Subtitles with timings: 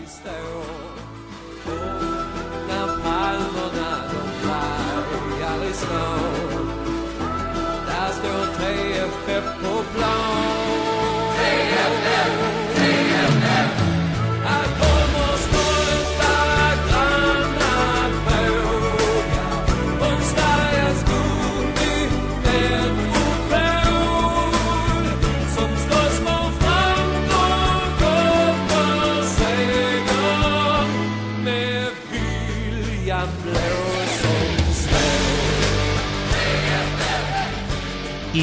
[0.00, 0.94] vi står
[2.68, 5.74] När palmerna de vajar i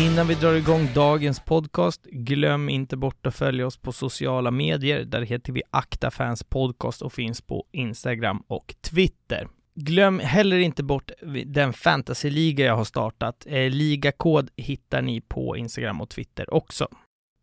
[0.01, 5.03] Innan vi drar igång dagens podcast, glöm inte bort att följa oss på sociala medier.
[5.03, 9.47] Där heter vi Akta Fans Podcast och finns på Instagram och Twitter.
[9.75, 11.11] Glöm heller inte bort
[11.45, 13.45] den fantasyliga jag har startat.
[13.49, 16.87] Eh, ligakod hittar ni på Instagram och Twitter också.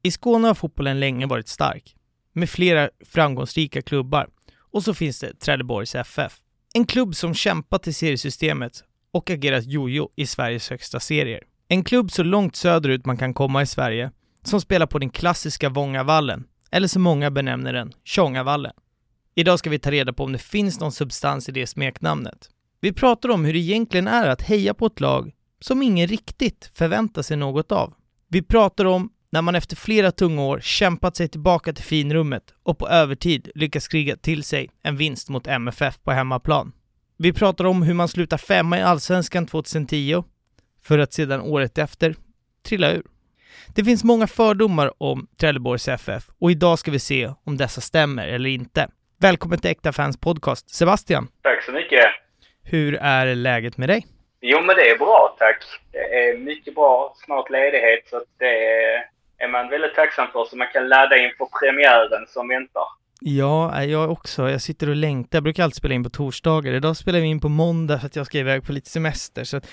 [0.03, 1.97] I Skåne har fotbollen länge varit stark,
[2.33, 4.29] med flera framgångsrika klubbar.
[4.73, 6.37] Och så finns det Trelleborgs FF.
[6.75, 11.48] En klubb som kämpat i seriesystemet och agerat jojo i Sveriges högsta serier.
[11.71, 14.11] En klubb så långt söderut man kan komma i Sverige,
[14.43, 18.73] som spelar på den klassiska Vångavallen, eller som många benämner den, Tjongavallen.
[19.35, 22.51] Idag ska vi ta reda på om det finns någon substans i det smeknamnet.
[22.81, 26.71] Vi pratar om hur det egentligen är att heja på ett lag som ingen riktigt
[26.75, 27.95] förväntar sig något av.
[28.29, 32.79] Vi pratar om när man efter flera tunga år kämpat sig tillbaka till finrummet och
[32.79, 36.73] på övertid lyckas kriga till sig en vinst mot MFF på hemmaplan.
[37.17, 40.25] Vi pratar om hur man slutar femma i Allsvenskan 2010
[40.89, 42.15] för att sedan året efter
[42.69, 43.03] trilla ur.
[43.75, 48.29] Det finns många fördomar om Trelleborgs FF och idag ska vi se om dessa stämmer
[48.29, 48.89] eller inte.
[49.21, 51.29] Välkommen till Äkta Fans Podcast, Sebastian.
[51.43, 52.07] Tack så mycket.
[52.65, 54.07] Hur är läget med dig?
[54.41, 55.65] Jo, men det är bra tack.
[55.93, 57.15] Det är mycket bra.
[57.25, 58.55] Snart ledighet så det
[59.39, 62.89] är man väldigt tacksam för så man kan ladda inför premiären som väntar.
[63.21, 64.51] Ja, jag också.
[64.51, 65.37] Jag sitter och längtar.
[65.37, 66.73] Jag brukar alltid spela in på torsdagar.
[66.73, 69.45] Idag spelar vi in på måndag för att jag ska iväg på lite semester.
[69.45, 69.71] Så att,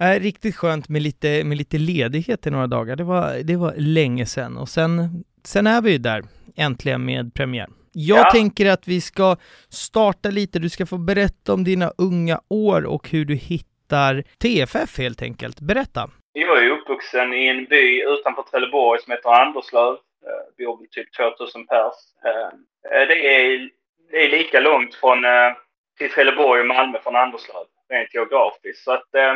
[0.00, 2.96] äh, riktigt skönt med lite, med lite ledighet i några dagar.
[2.96, 4.56] Det var, det var länge sedan.
[4.56, 6.22] Och sen, sen är vi ju där,
[6.56, 7.66] äntligen med premiär.
[7.92, 8.30] Jag Ja.
[8.32, 9.36] tänker att vi ska
[9.68, 10.58] starta lite.
[10.58, 15.60] Du ska få berätta om dina unga år och hur du hittar TFF helt enkelt.
[15.60, 16.10] Berätta.
[16.32, 19.96] Jag är uppvuxen i en by utanför Trelleborg som heter Anderslöv.
[20.26, 21.94] Eh, bor väl typ 2000 pers.
[22.24, 23.70] Eh, det, är,
[24.10, 25.52] det är lika långt från, eh,
[25.98, 28.84] till Trelleborg och Malmö från Anderslöv, rent geografiskt.
[28.84, 29.34] Så att, eh,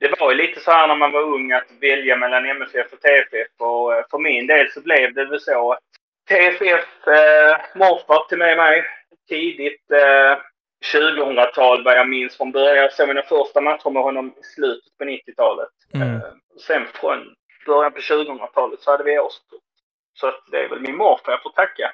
[0.00, 3.00] det var ju lite så här när man var ung att välja mellan MFF och
[3.00, 5.78] TFF och eh, för min del så blev det väl så att
[6.28, 8.84] TFF, eh, morfar till mig, mig
[9.28, 10.38] tidigt eh,
[10.94, 12.76] 2000-tal vad jag minns från början.
[12.76, 15.68] Jag såg mina första matcher med honom i slutet på 90-talet.
[15.94, 16.08] Mm.
[16.08, 16.22] Eh,
[16.66, 17.34] sen från
[17.66, 19.60] början på 2000-talet så hade vi årskort.
[20.14, 21.92] Så att det är väl min morfar jag får tacka.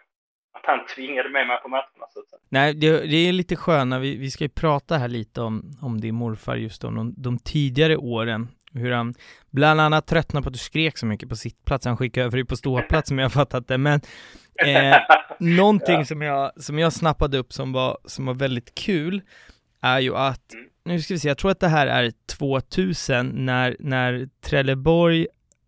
[0.55, 2.41] Att han tvingade med mig på matcherna så att säga.
[2.49, 6.01] Nej, det, det är lite sköna, vi, vi ska ju prata här lite om, om
[6.01, 8.49] din morfar just om de, de tidigare åren.
[8.73, 9.15] Hur han
[9.51, 12.45] bland annat tröttnade på att du skrek så mycket på sittplats, han skickade över dig
[12.47, 14.01] på ståplats som jag fattat det, men
[14.67, 14.97] eh,
[15.39, 16.05] någonting Ja.
[16.05, 19.23] som, jag, som jag snappade upp som var, som var väldigt kul
[19.83, 20.67] är ju att, Mm.
[20.85, 25.27] nu ska vi se, jag tror att det här är 2000 när, när Trelleborg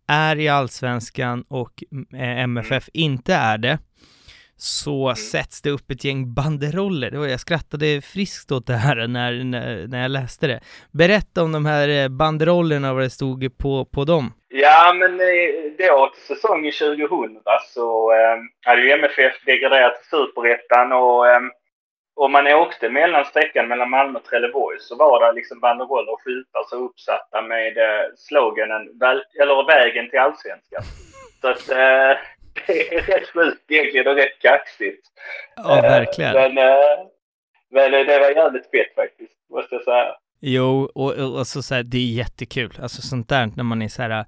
[0.09, 1.83] är i Allsvenskan och
[2.13, 3.79] eh, MFF inte är det
[4.61, 7.11] så sätts det upp ett gäng banderoller.
[7.11, 10.59] Det var, jag skrattade friskt åt det här när, när, när jag läste det.
[10.91, 14.33] Berätta om de här eh, banderollerna och vad det stod på, på dem.
[14.49, 17.41] Ja, men eh, då till säsongen 2000
[17.73, 21.41] så eh, hade ju MFF degraderat till Superettan och eh,
[22.23, 26.21] om man åkte mellan sträckan mellan Malmö och Trelleborg så var det liksom banderoller och
[26.23, 28.81] skyltar så uppsatta med eh, sloganen
[29.41, 30.83] eller vägen till allsvenskan.
[31.41, 32.17] Så att eh,
[32.67, 35.07] det är rätt sjukt egentligen och rätt kaxigt.
[35.55, 36.33] Ja, Eh, verkligen.
[36.33, 36.97] Men, eh,
[37.71, 40.15] men eh, det var jävligt fett faktiskt, måste jag säga.
[40.41, 42.79] Jo, och, och, och så, så här, det är jättekul.
[42.81, 44.25] Alltså sånt där när man är så här,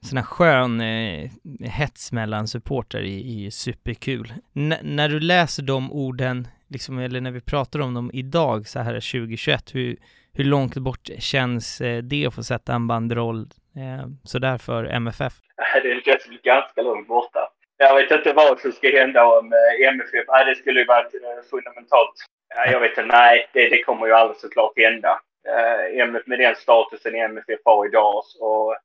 [0.00, 1.30] sån här skön eh,
[1.70, 4.32] hets mellan supportrar är, är superkul.
[4.56, 8.78] N- när du läser de orden, liksom, eller när vi pratar om dem idag, så
[8.78, 9.96] här 2021, hur,
[10.34, 13.40] hur långt bort känns eh, det att få sätta en banderoll
[13.76, 15.32] eh, sådär för MFF?
[15.82, 17.40] Det känns ganska långt borta.
[17.76, 20.24] Jag vet inte vad som ska hända om eh, MFF.
[20.28, 22.14] Nej, det skulle ju vara eh, fundamentalt.
[22.56, 23.02] Ja, jag vet inte.
[23.02, 25.20] Nej, det, det kommer ju aldrig såklart hända.
[25.48, 28.76] Eh, MF, med den statusen MFF har idag så,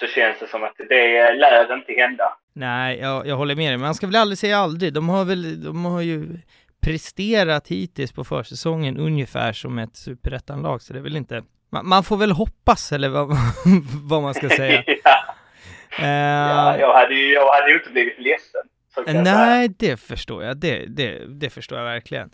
[0.00, 2.38] så känns det som att det lär inte hända.
[2.52, 4.92] Nej, jag, jag håller med dig, man ska väl aldrig säga aldrig.
[4.92, 6.26] De har väl, de har ju
[6.88, 11.42] presterat hittills på försäsongen ungefär som ett superettanlag, så det är väl inte...
[11.70, 13.28] Man, man får väl hoppas, eller vad,
[14.02, 14.84] vad man ska säga.
[15.04, 15.34] ja,
[15.98, 19.24] Eh, ja, jag, hade ju, jag hade inte blivit ledsen.
[19.24, 20.56] Nej, det förstår jag.
[20.56, 22.30] Det, det, det förstår jag verkligen.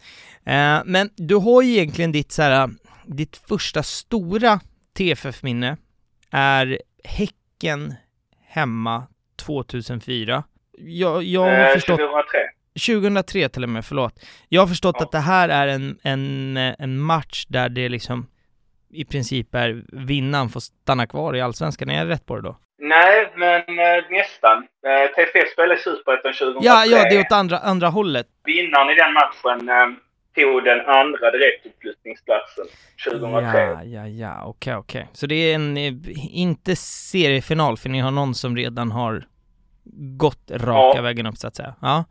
[0.46, 2.70] Eh, men du har ju egentligen ditt så här,
[3.04, 4.60] ditt första stora
[4.96, 5.76] TFF-minne
[6.30, 7.94] är Häcken
[8.48, 10.44] hemma 2004.
[10.78, 12.38] Jag, jag har Eh, förstått 2003.
[12.86, 14.12] 2003 till och med, förlåt.
[14.48, 15.04] Jag har förstått Ja.
[15.04, 18.26] att det här är en, en, en match där det liksom
[18.92, 21.90] i princip är vinnaren får stanna kvar i Allsvenskan.
[21.90, 22.56] Är jag rätt på det då?
[22.78, 24.56] Nej, men eh, nästan.
[24.58, 26.60] Eh, TFF spelade Superettan 2003.
[26.68, 28.26] Ja, ja, det är åt andra, andra hållet.
[28.44, 29.86] Vinnaren i den matchen eh,
[30.34, 32.64] tog den andra direktuppflyttningsplatsen
[33.08, 33.58] 2003.
[33.60, 35.08] Ja, ja, ja, okej, okej.
[35.12, 35.92] Så det är en, eh,
[36.36, 39.24] inte seriefinal, för ni har någon som redan har
[40.16, 41.02] gått raka Ja.
[41.02, 41.74] vägen upp så att säga.
[41.80, 42.04] Ja.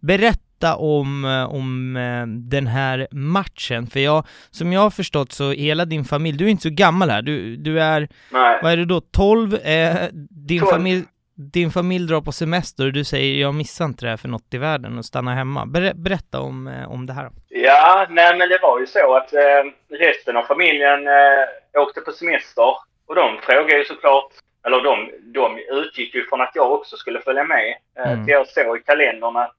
[0.00, 5.52] Berätta om, eh, om eh, den här matchen, för jag, som jag har förstått så
[5.52, 8.58] hela din familj, du är inte så gammal här, du, du är, Nej.
[8.62, 9.54] vad är det då, 12?
[9.54, 9.96] Eh,
[10.30, 10.70] din, 12.
[10.72, 11.04] familj,
[11.52, 14.54] din familj drar på semester och du säger jag missar inte det här för något
[14.54, 15.66] i världen och stannar hemma.
[15.66, 17.30] Ber, berätta om, eh, om det här.
[17.48, 22.12] Ja, nej men det var ju så att eh, resten av familjen eh, åkte på
[22.12, 22.62] semester.
[23.06, 24.32] Och de frågade ju såklart,
[24.66, 27.76] eller de, de utgick ju från att jag också skulle följa med.
[27.98, 28.28] Eh, Mm.
[28.28, 29.56] Jag såg i kalendern att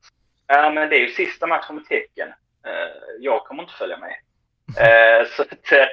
[0.47, 2.27] ja, men det är ju sista matchen med Tecken.
[2.65, 4.15] Eh, jag kommer inte följa med.
[4.79, 5.89] Eh, så att,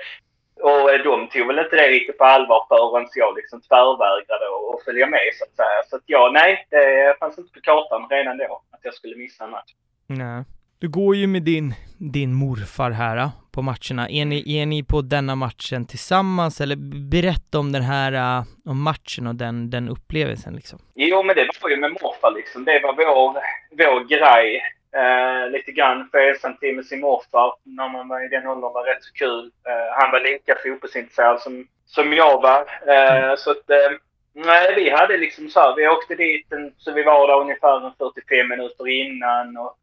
[0.61, 5.07] och de tog väl inte det riktigt på allvar förrän jag liksom tvärvägrade att följa
[5.07, 5.83] med så att säga.
[5.91, 9.45] Så att ja, nej, det fanns inte på kartan redan då att jag skulle missa
[9.45, 9.73] en match.
[10.07, 10.45] Nej.
[10.81, 14.09] Du går ju med din, din morfar här äh, på matcherna.
[14.11, 16.77] Är ni, är ni på denna matchen tillsammans eller
[17.11, 20.79] berätta om den här, äh, om matchen och den, den upplevelsen liksom.
[20.95, 22.65] Jo, men det var ju med morfar liksom.
[22.65, 23.33] Det var vår,
[23.79, 24.63] vår grej.
[25.01, 28.85] Eh, lite grann få ensamtid med sin morfar när man var i den åldern var
[28.85, 29.45] rätt så kul.
[29.69, 32.61] Eh, han var lika fotbollsintresserad som, som jag var.
[32.95, 33.91] Eh, Så att, eh,
[34.35, 37.87] nej, vi hade liksom så här, vi åkte dit, en, så vi var där ungefär
[37.87, 39.75] en 45 minuter innan och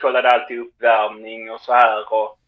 [0.00, 2.38] kollade alltid uppvärmning och så här och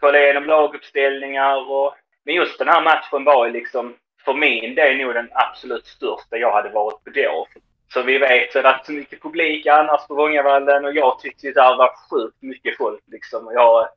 [0.00, 1.94] kollade igenom laguppställningar och
[2.24, 3.94] men just den här matchen var ju liksom
[4.24, 7.46] för min del nog den absolut största jag hade varit på då.
[7.92, 11.46] Så vi vet så det är så mycket publik annars på Vångavallen och jag tyckte
[11.46, 13.46] ju det var sjukt mycket folk liksom.
[13.46, 13.88] Och jag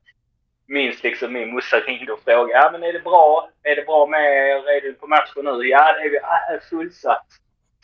[0.66, 3.50] minns liksom min morsa ringde och frågade, ja men är det bra?
[3.62, 4.68] Är det bra med er?
[4.68, 5.68] Är du på matchen nu?
[5.68, 6.16] Ja, det är vi.
[6.22, 7.26] Ja, fullsatt.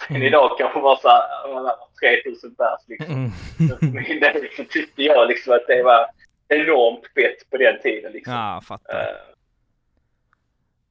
[0.08, 0.26] Men Mm.
[0.28, 3.14] idag kanske bara så här, ja, det var 3000 pers liksom.
[3.14, 4.20] Mm.
[4.20, 6.06] Del så tyckte jag liksom att det var
[6.48, 8.32] enormt fett på den tiden liksom.
[8.34, 9.00] Ja, fattar.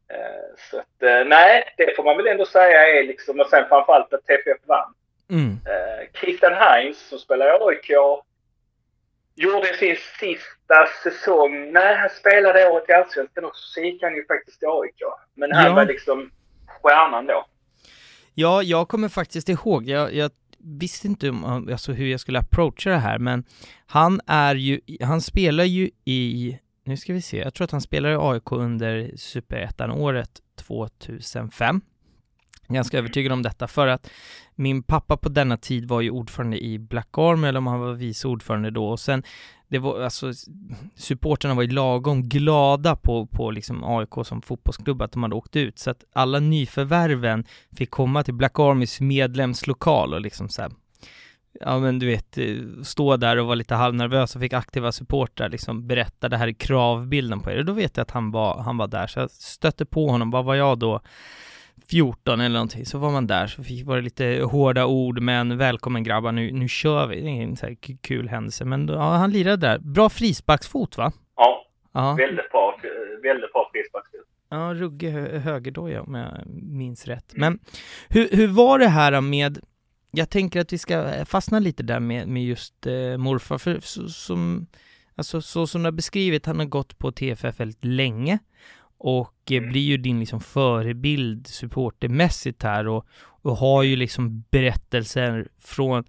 [0.10, 3.48] Eh, eh, Så att, eh, nej, det får man väl ändå säga är liksom, och
[3.48, 4.94] sen framförallt att TFF vann.
[5.30, 5.58] Mm.
[6.13, 7.90] Christian Heinz som spelar i AIK
[9.36, 11.72] gjorde sin sista säsong.
[11.72, 15.01] Nej, han spelade året i Allsvenskan också, så gick han ju faktiskt till AIK.
[15.34, 15.74] Men han Ja.
[15.75, 16.31] var liksom
[16.81, 17.46] stjärnan då.
[18.38, 22.90] Ja, jag kommer faktiskt ihåg, jag, jag visste inte om, alltså hur jag skulle approacha
[22.90, 23.44] det här, men
[23.86, 27.82] han är ju, han spelar ju i, nu ska vi se, jag tror att han
[27.82, 31.82] spelar i AIK under Superettan-året 2005.
[32.68, 34.10] Ganska övertygad om detta för att
[34.56, 37.94] min pappa på denna tid var ju ordförande i Black Army, eller om han var
[37.94, 39.24] vice ordförande då, och sen
[39.75, 40.31] det var alltså,
[40.95, 45.56] supporterna var ju lagom glada på, på liksom AIK som fotbollsklubb att de hade åkt
[45.56, 47.45] ut, så att alla nyförvärven
[47.77, 50.72] fick komma till Black Armys medlemslokal och liksom så här,
[51.60, 55.50] ja men du vet, eh, stå där och vara lite halvnervös och fick aktiva supportrar
[55.50, 57.58] liksom berätta det här är kravbilden på er.
[57.58, 60.32] Och då vet jag att han var, han var där, så jag stötte på honom,
[60.32, 61.01] vad var jag då?
[61.89, 65.58] 14 eller någonting, så var man där, så fick var det lite hårda ord, men
[65.58, 67.22] välkommen grabbar, nu, nu kör vi.
[67.22, 69.80] Det är en så här kul händelse, men ja, han lirade där.
[69.80, 71.12] Bra frisparksfot va?
[71.38, 71.62] Ja,
[71.94, 72.75] Ja, väldigt bra.
[72.84, 74.20] eh, Väldigt bra frisparksfot.
[74.50, 77.34] ja ruggig hö högerdoja om jag minns rätt.
[77.36, 77.60] Men
[78.10, 79.60] hur, hur var det här med,
[80.12, 84.10] jag tänker att vi ska fastna lite där med, med just eh, morfar, för så,
[84.10, 84.68] som,
[85.15, 88.39] alltså, så som du har beskrivit, han har gått på TFF väldigt länge
[89.06, 89.70] och eh, Mm.
[89.70, 93.06] blir ju din liksom förebild supportermässigt här och,
[93.42, 96.04] och har ju liksom berättelser från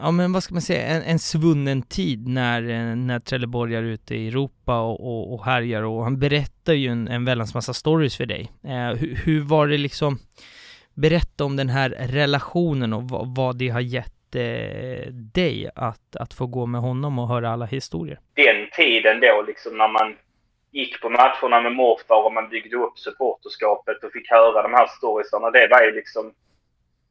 [0.00, 3.82] Ja men vad ska man säga, en, en svunnen tid när, eh, när Trelleborg är
[3.82, 7.72] ute i Europa och, och, och härjar och han berättar ju en, en väldans massa
[7.74, 8.52] stories för dig.
[8.64, 10.18] Eh, hur, hur var det liksom,
[10.94, 16.34] berätta om den här relationen och vad, vad det har gett eh, dig att, att
[16.34, 18.18] få gå med honom och höra alla historier.
[18.34, 20.14] den tiden då liksom när man
[20.72, 24.86] gick på matcherna med morfar och man byggde upp supporterskapet och fick höra de här
[24.86, 25.50] storiesarna.
[25.50, 26.32] Det var ju liksom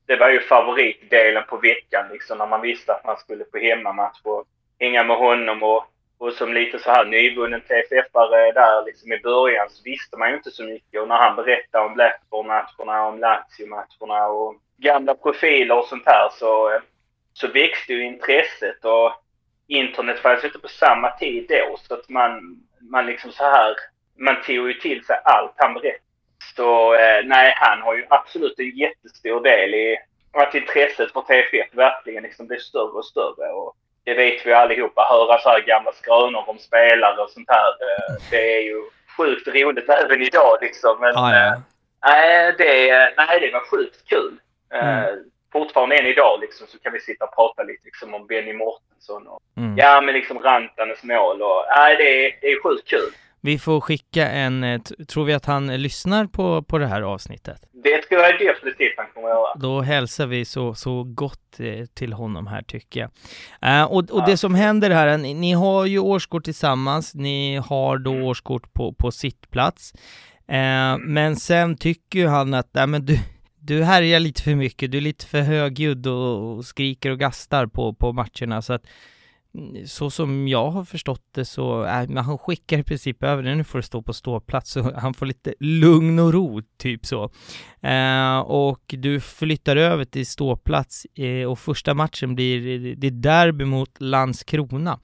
[0.05, 4.19] det var ju favoritdelen på veckan liksom när man visste att man skulle på hemmamatch
[4.23, 4.45] och
[4.79, 5.85] hänga med honom och,
[6.17, 10.35] och som lite så här nyvunnen TFF-are där liksom i början så visste man ju
[10.35, 15.85] inte så mycket och när han berättade om Blackburn-matcherna, om Lazio-matcherna och gamla profiler och
[15.85, 16.79] sånt här så
[17.33, 19.11] så växte ju intresset och
[19.67, 22.61] internet fanns ju inte på samma tid då så att man,
[22.91, 23.75] man liksom så här,
[24.19, 26.01] man tog ju till sig allt han berättade.
[26.55, 29.97] Så eh, nej, han har ju absolut en jättestor del i
[30.33, 33.49] att intresset för TFF verkligen liksom blir större och större.
[33.51, 35.01] Och det vet vi allihopa.
[35.09, 37.67] Höra så här gamla skrönor om spelare och sånt här.
[37.69, 38.81] Eh, det är ju
[39.17, 40.97] sjukt roligt även idag liksom.
[40.99, 41.45] Men Ah, ja.
[41.47, 41.59] eh,
[42.05, 44.37] nej, det, nej, det var sjukt kul.
[44.73, 45.23] Eh, Mm.
[45.51, 49.27] Fortfarande än idag liksom, så kan vi sitta och prata lite liksom, om Benny Mårtensson
[49.27, 49.77] och Mm.
[49.77, 53.09] ja, men liksom Rantanes mål och nej, det är, det är sjukt kul.
[53.41, 57.57] Vi får skicka en, eh, tror vi att han lyssnar på, på det här avsnittet?
[57.83, 59.55] Det tror jag definitivt han kommer att göra.
[59.55, 63.09] Då hälsar vi så, så gott eh, till honom här tycker jag.
[63.71, 64.25] Eh, och, och Ja.
[64.25, 68.23] det som händer här, ni, har ju årskort tillsammans, ni har då Mm.
[68.23, 69.93] årskort på, på sittplats.
[70.47, 73.17] Eh, men sen tycker ju han att, nej men du,
[73.67, 77.67] du härjar lite för mycket, du är lite för högljudd och, och skriker och gastar
[77.67, 78.85] på, på matcherna så att
[79.85, 83.55] så som jag har förstått det så, äh, men han skickar i princip över det,
[83.55, 87.23] nu får du stå på ståplats så han får lite lugn och ro, typ så.
[87.81, 93.65] Eh, och du flyttar över till ståplats eh, och första matchen blir det är derby
[93.65, 94.99] mot Landskrona.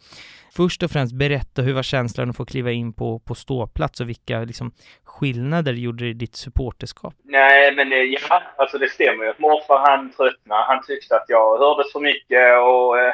[0.56, 4.10] Först och främst berätta hur var känslan att få kliva in på, på ståplats och
[4.10, 4.72] vilka liksom,
[5.04, 7.14] skillnader gjorde det i ditt supporterskap?
[7.24, 9.34] Nej, men det, ja, alltså det stämmer ju.
[9.38, 10.64] Morfar han tröttnade.
[10.64, 13.14] Han tyckte att jag hördes för mycket och eh,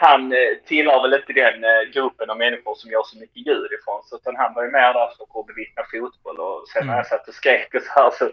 [0.00, 3.72] han eh, tillhör väl inte den eh, gruppen av människor som gör så mycket ljud
[3.72, 4.00] ifrån.
[4.04, 7.06] Så utan han var ju mer där för att bevittna fotboll och sen när jag
[7.06, 8.28] satt och skrek och så här så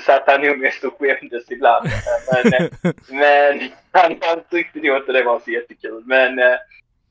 [0.00, 1.88] satt han nog mest och skämdes ibland.
[2.32, 2.70] Men, eh,
[3.08, 6.02] men han, han tyckte nog inte det var så jättekul.
[6.06, 6.40] Men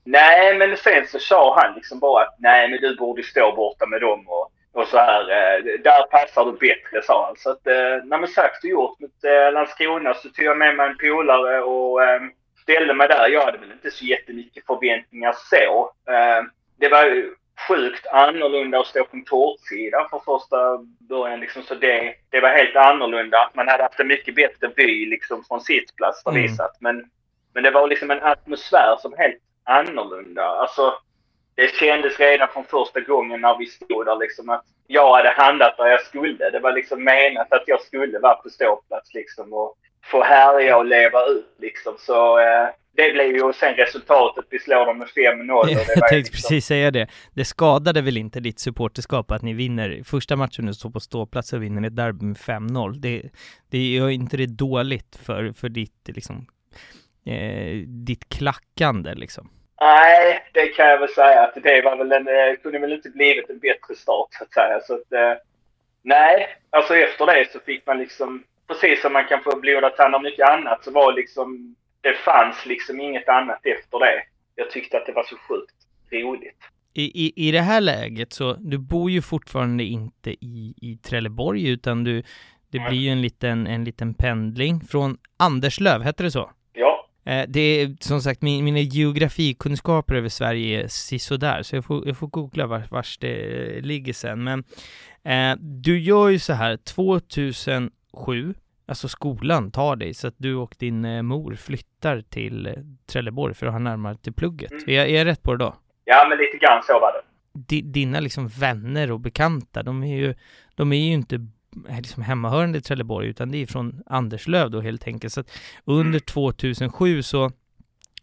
[0.03, 3.85] nej, men sen så sa han liksom bara att nej, men du borde stå borta
[3.85, 5.23] med dem och och så här,
[5.83, 7.35] där passar du bättre, sa han.
[7.37, 7.65] Så att,
[8.05, 9.23] när man sagt och gjort mot
[9.53, 12.21] Landskrona så tog jag med mig en polare och eh,
[12.61, 13.27] ställde mig där.
[13.27, 15.91] Jag hade väl inte så jättemycket förväntningar så.
[16.11, 16.43] Eh,
[16.79, 17.35] det var ju
[17.67, 20.57] sjukt annorlunda att stå på en kortsida för första
[21.09, 21.39] början.
[21.39, 23.51] Liksom, så det, det var helt annorlunda.
[23.53, 26.57] Man hade haft en mycket bättre by liksom, från sittplats vi Mm.
[26.79, 27.09] Men,
[27.53, 30.45] men det var liksom en atmosfär som helt annorlunda.
[30.45, 30.93] Alltså,
[31.55, 35.77] det kändes redan från första gången när vi stod där liksom att jag hade handlat
[35.77, 36.49] där jag skulle.
[36.49, 40.85] Det var liksom menat att jag skulle vara på ståplats liksom och få härja och
[40.85, 41.95] leva ut liksom.
[41.99, 44.45] Så eh, det blev ju sen resultatet.
[44.49, 45.51] Vi slår dem med 5-0.
[45.51, 47.07] och det Jag tänkte liksom- precis säga det.
[47.33, 51.53] Det skadade väl inte ditt supporterskap att ni vinner första matchen du står på ståplats
[51.53, 52.93] och vinner ett derby med 5-0.
[52.99, 53.21] Det,
[53.71, 56.45] det gör inte det dåligt för, för ditt, liksom,
[57.25, 59.49] eh, ditt klackande liksom.
[59.81, 63.09] Nej, det kan jag väl säga att det var väl en, eh, kunde väl inte
[63.09, 64.79] blivit en bättre start så att säga.
[64.87, 65.41] Så att, eh,
[66.03, 70.15] nej, alltså efter det så fick man liksom, precis som man kan få blodad tand
[70.15, 74.23] och mycket annat, så var liksom, det fanns liksom inget annat efter det.
[74.55, 75.75] Jag tyckte att det var så sjukt
[76.11, 76.57] roligt.
[76.93, 81.69] I, i, I det här läget så, du bor ju fortfarande inte i, i Trelleborg
[81.69, 82.23] utan du,
[82.71, 86.51] det blir ju en liten, en liten pendling från Anderslöv, hette det så?
[86.73, 91.85] Ja, Eh, det är som sagt, min, mina geografikunskaper över Sverige är sisådär, så jag
[91.85, 94.43] får, jag får googla var, vars det ligger sen.
[94.43, 94.63] Men
[95.23, 98.53] eh, du gör ju så här, 2007,
[98.91, 102.73] alltså skolan tar dig, så att du och din eh, mor flyttar till eh,
[103.05, 104.71] Trelleborg för att ha närmare till plugget.
[104.71, 104.83] Mm.
[104.87, 105.75] Är, jag- är jag rätt på det då?
[106.05, 107.21] ja men lite grann så var det.
[107.53, 110.35] Di, dina liksom vänner och bekanta, de är ju,
[110.75, 111.35] de är ju inte
[111.89, 115.33] eh, liksom hemmahörande i Trelleborg, utan det är från Anderslöv då helt enkelt.
[115.33, 115.51] Så att
[115.85, 117.51] under 2007 så,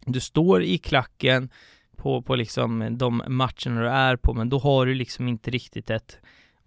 [0.06, 1.48] du står i klacken
[1.96, 5.90] på, på liksom de matcherna du är på, men då har du liksom inte riktigt
[5.90, 6.18] ett,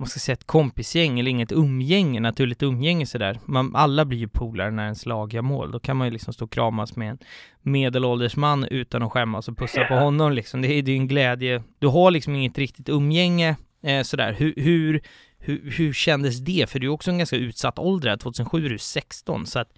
[0.01, 3.39] man ska säga ett kompisgäng eller inget umgänge, naturligt umgänge sådär.
[3.46, 5.72] Man, alla blir ju polare när ens lag gör mål.
[5.72, 7.17] Då kan man ju liksom stå och kramas med en
[7.62, 10.62] medelålders man utan att skämmas och pussa på honom liksom.
[10.62, 11.63] Det är ju en glädje.
[11.79, 14.34] Du har liksom inget riktigt umgänge eh, sådär.
[14.34, 15.01] Hur, hur,
[15.39, 16.70] hur, hur kändes det?
[16.70, 18.17] För du är också en ganska utsatt ålder.
[18.17, 19.70] 2007 är du 16, så att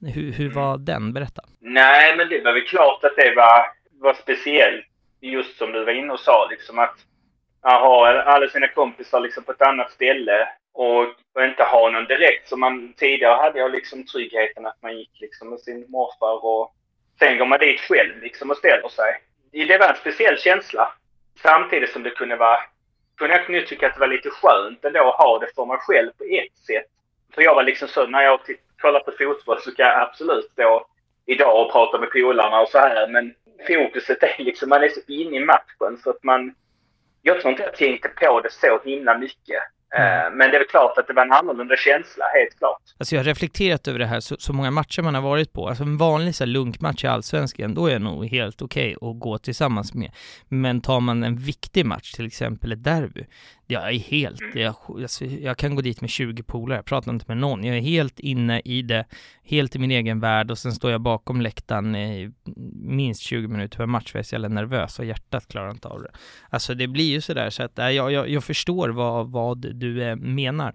[0.00, 1.12] hur, hur var den?
[1.12, 1.42] Berätta.
[1.60, 3.66] Nej, men det var väl klart att det var,
[4.00, 4.86] var speciellt.
[5.20, 6.96] Just som du var inne och sa, liksom att
[7.62, 11.02] ha alla sina kompisar liksom på ett annat ställe och,
[11.34, 12.48] och inte ha någon direkt.
[12.48, 16.74] som man tidigare hade jag liksom tryggheten att man gick liksom med sin morfar och
[17.18, 19.20] sen går man dit själv liksom och ställer sig.
[19.52, 20.94] Det var en speciell känsla.
[21.42, 22.58] Samtidigt som det kunde vara,
[23.16, 25.78] kunde jag nu tycka att det var lite skönt ändå att ha det för mig
[25.80, 26.86] själv på ett sätt.
[27.34, 28.40] För jag var liksom så, när jag
[28.80, 30.86] kollar på fotboll så kan jag absolut stå
[31.26, 33.08] idag och prata med polarna och så här.
[33.08, 33.34] Men
[33.66, 36.54] fokuset är liksom, man är så inne i matchen så att man...
[37.22, 39.62] Jag tror inte jag tänkte på det så himla mycket.
[39.98, 42.82] Eh, Men det är väl klart att det var en annorlunda känsla, helt klart.
[42.98, 45.68] Alltså jag har reflekterat över det här, så, så många matcher man har varit på.
[45.68, 49.20] Alltså en vanlig så här, lunkmatch i Allsvenskan, då är det nog helt okej att
[49.20, 50.10] gå tillsammans med.
[50.48, 53.24] Men tar man en viktig match, till exempel ett derby,
[53.72, 57.24] jag är helt, jag, alltså, jag kan gå dit med 20 polare, jag pratar inte
[57.28, 57.64] med någon.
[57.64, 59.04] Jag är helt inne i det,
[59.44, 62.32] helt i min egen värld och sen står jag bakom läktaren i
[62.82, 65.88] minst 20 minuter per match för jag är så jävla nervös och hjärtat klarar inte
[65.88, 66.10] av det.
[66.50, 70.16] Alltså det blir ju sådär så att, jag, jag, jag förstår vad, vad du eh,
[70.16, 70.74] menar.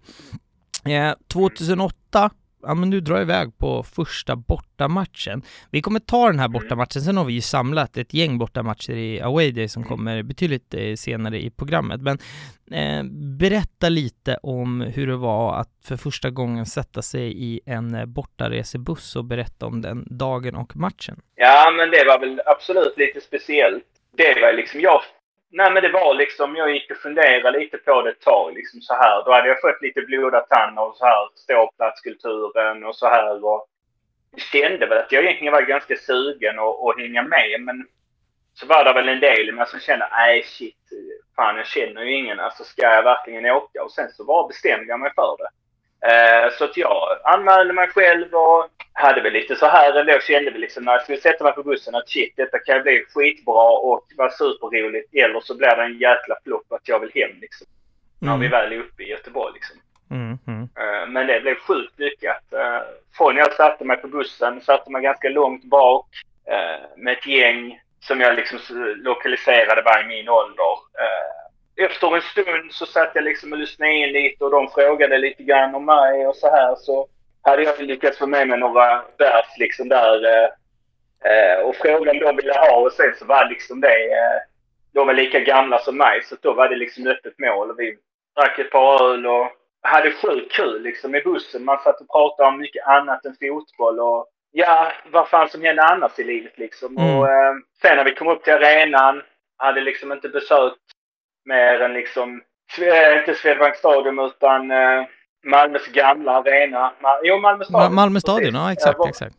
[0.86, 2.32] Eh, 2008
[2.68, 5.44] ja men du drar iväg på första bortamatchen.
[5.72, 9.22] Vi kommer ta den här bortamatchen, sen har vi ju samlat ett gäng bortamatcher i
[9.22, 12.02] away day som kommer betydligt eh, senare i programmet.
[12.02, 12.18] Men
[12.72, 13.04] eh,
[13.40, 18.06] berätta lite om hur det var att för första gången sätta sig i en eh,
[18.06, 21.22] bortaresebuss och berätta om den dagen och matchen.
[21.36, 23.84] Ja, men det var väl absolut lite speciellt.
[24.18, 25.02] Det var liksom jag
[25.50, 28.82] Nej men det var liksom, jag gick och funderade lite på det ett tag liksom
[28.82, 29.24] så här.
[29.25, 33.68] Då hade jag fått lite blodad tand och så här ståplatskulturen och så här och
[34.51, 37.88] kände väl att jag egentligen var ganska sugen att, att hänga med men
[38.54, 40.89] så var det väl en del men som kände, nej shit,
[41.36, 43.84] fan jag känner ju ingen, alltså ska jag verkligen åka?
[43.84, 45.50] Och sen så bara bestämde jag mig för det.
[46.01, 50.51] Eh, så att jag anmälde mig själv och hade väl lite så här ändå, kände
[50.51, 53.70] väl liksom när jag skulle sätta mig på bussen att shit, detta kan bli skitbra
[53.70, 55.13] och vara superroligt.
[55.16, 57.68] Eller så blir det en jäkla flopp att jag vill hem liksom.
[58.20, 58.42] När Mm.
[58.42, 59.77] vi väl är uppe i Göteborg liksom.
[60.12, 60.63] Mm, mm.
[60.63, 62.54] Eh, Men det blev sjukt lyckat.
[62.54, 62.80] Eh,
[63.18, 66.06] Från jag satte mig på bussen, satte mig ganska långt bak
[66.96, 68.60] med ett gäng som jag liksom
[68.96, 70.77] lokaliserade var i min ålder.
[71.77, 75.43] Efter en stund så satt jag liksom och lyssnade in lite och de frågade lite
[75.43, 77.07] grann om mig och så här så
[77.41, 80.50] hade jag lyckats få med mig några vers liksom där eh,
[81.31, 84.41] eh, och frågade om de ville ha och sen så var liksom det eh,
[84.93, 87.98] de var lika gamla som mig så då var det liksom öppet mål och vi
[88.36, 91.65] drack ett par öl och hade sjukt kul liksom i bussen.
[91.65, 95.84] Man satt och pratade om mycket annat än fotboll och ja, vad fan som hände
[95.84, 96.98] annars i livet liksom.
[96.98, 97.17] Mm.
[97.17, 99.22] Och eh, sen när vi kom upp till arenan
[99.57, 100.75] hade liksom inte besökt
[101.48, 102.41] mer än liksom,
[102.78, 105.06] Sve- inte Swedbank Stadium utan eh,
[105.45, 106.93] Malmös gamla arena.
[107.24, 107.95] Jo, Malmö Ma- Stadion.
[107.95, 108.54] Malmö stadion, precis.
[108.56, 109.36] ja exakt, var- exakt.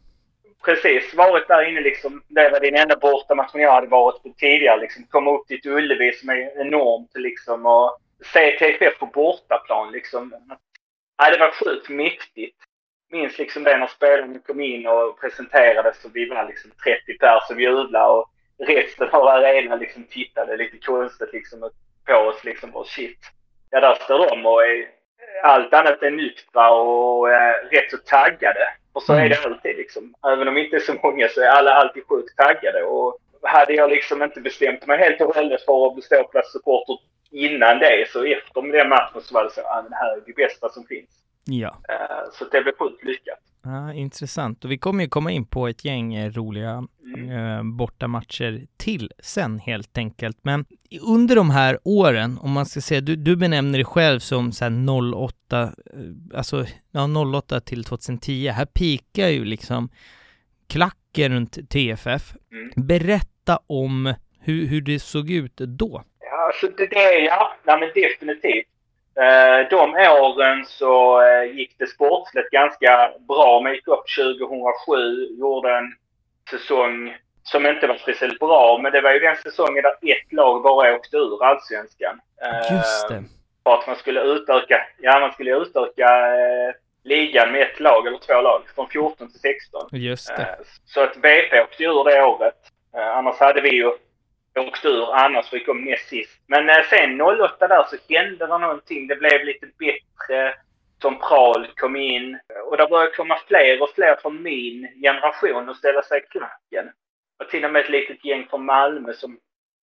[0.65, 2.23] Precis, varit där inne liksom.
[2.29, 4.81] Det var din enda bortamatch som jag hade varit på tidigare.
[4.81, 5.05] Liksom.
[5.11, 7.99] Komma upp till Ullevi som är enormt liksom och
[8.33, 10.35] se TFF på bortaplan liksom.
[11.19, 12.57] Ja, det var sjukt mäktigt.
[13.11, 17.47] Minns liksom det när spelarna kom in och presenterades och vi var liksom 30 pers
[17.47, 18.27] som jublade och
[18.67, 21.71] resten av arenan liksom tittade lite konstigt liksom
[22.09, 23.19] på oss liksom och shit.
[23.71, 24.89] Ja, där står de och är
[25.43, 28.69] allt annat än nyktra och eh, rätt så taggade.
[28.93, 30.15] Och så är det alltid liksom.
[30.33, 32.83] Även om vi inte är så många så är alla alltid sjukt taggade.
[32.83, 36.99] Och hade jag liksom inte bestämt mig helt och hållet för att bli ståplatssupporter
[37.31, 40.23] innan det så efter den matchen så var det så att ah, det här är
[40.27, 41.11] det bästa som finns.
[41.51, 41.77] Ja.
[41.89, 43.39] Eh, så det blev sjukt lyckat.
[43.65, 44.65] Ja, intressant.
[44.65, 46.85] Och vi kommer ju komma in på ett gäng eh, roliga
[47.17, 50.39] eh, bortamatcher till sen helt enkelt.
[50.43, 50.65] Men
[51.03, 54.65] under de här åren, om man ska säga, du, du benämner dig själv som så
[54.65, 55.69] här 08, eh,
[56.35, 58.49] alltså ja, 08 till 2010.
[58.49, 59.89] Här pikar ju liksom
[60.69, 62.35] klacken runt TFF.
[62.53, 62.87] Mm.
[62.87, 66.05] Berätta om hur, hur det såg ut då.
[66.21, 68.67] Ja, alltså det, det ja, nej, men definitivt.
[69.21, 73.61] Eh, de åren så eh, gick det sportsligt ganska bra.
[73.61, 75.95] Man gick upp 2007, gjorde en
[76.51, 78.79] säsong som inte var speciellt bra.
[78.83, 82.21] Men det var ju den säsongen där ett lag bara åkte ur allsvenskan.
[82.43, 83.25] Eh, Just det.
[83.65, 86.09] För att man skulle utöka, ja man skulle utöka
[87.05, 89.89] ligan med ett lag eller två lag från 14 till 16.
[89.93, 90.59] Just det.
[90.87, 92.55] Så att BP åkte ur det året.
[93.15, 93.93] Annars hade vi ju
[94.59, 96.41] åkte ur annars vi kom näst sist.
[96.47, 99.07] Men eh, sen 08 där så hände det någonting.
[99.07, 100.55] Det blev lite bättre.
[100.99, 102.39] Tom Prahl kom in.
[102.67, 106.91] Och det började komma fler och fler från min generation och ställa sig i klacken.
[107.41, 109.39] Och till och med ett litet gäng från Malmö som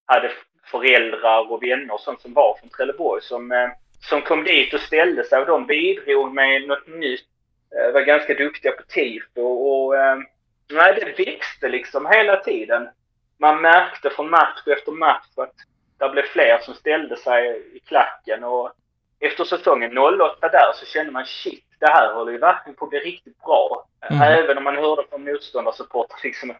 [0.05, 0.31] hade
[0.71, 3.69] föräldrar och vänner och sånt som var från Trelleborg som, eh,
[4.09, 7.25] som kom dit och ställde sig och de bidrog med något nytt.
[7.75, 9.93] Eh, var ganska duktiga på tifo och och
[10.71, 12.89] nej, det växte liksom hela tiden.
[13.37, 15.53] Man märkte från match efter match att
[15.97, 18.71] det blev fler som ställde sig i klacken och
[19.19, 22.89] efter säsongen 08 där så kände man shit, det här håller ju verkligen på att
[22.89, 23.87] bli riktigt bra.
[24.01, 24.21] Mm.
[24.21, 26.57] Även om man hörde från motståndarsupportrar liksom att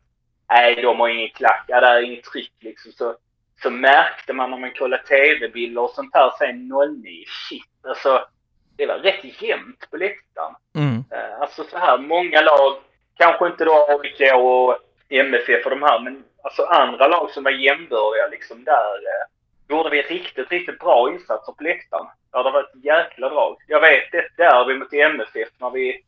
[0.49, 2.91] nej, de har ingen klack, ja, det är inget tryck liksom.
[2.91, 3.15] Så,
[3.61, 6.67] så märkte man när man kollade tv-bilder och sånt här sen
[7.03, 8.25] 09, shit, alltså
[8.77, 10.55] det var rätt jämnt på läktaren.
[10.75, 11.03] Mm.
[11.11, 12.75] Eh, Alltså så här, många lag,
[13.17, 14.77] kanske inte då AIK och
[15.09, 18.95] MFF och de här, men alltså andra lag som var jämbördiga liksom där.
[18.95, 19.25] eh,
[19.69, 22.07] gjorde vi riktigt, riktigt bra insatser på läktaren.
[22.31, 23.57] Ja, det var ett jäkla drag.
[23.67, 26.03] Jag vet ett derby mot MFF när vi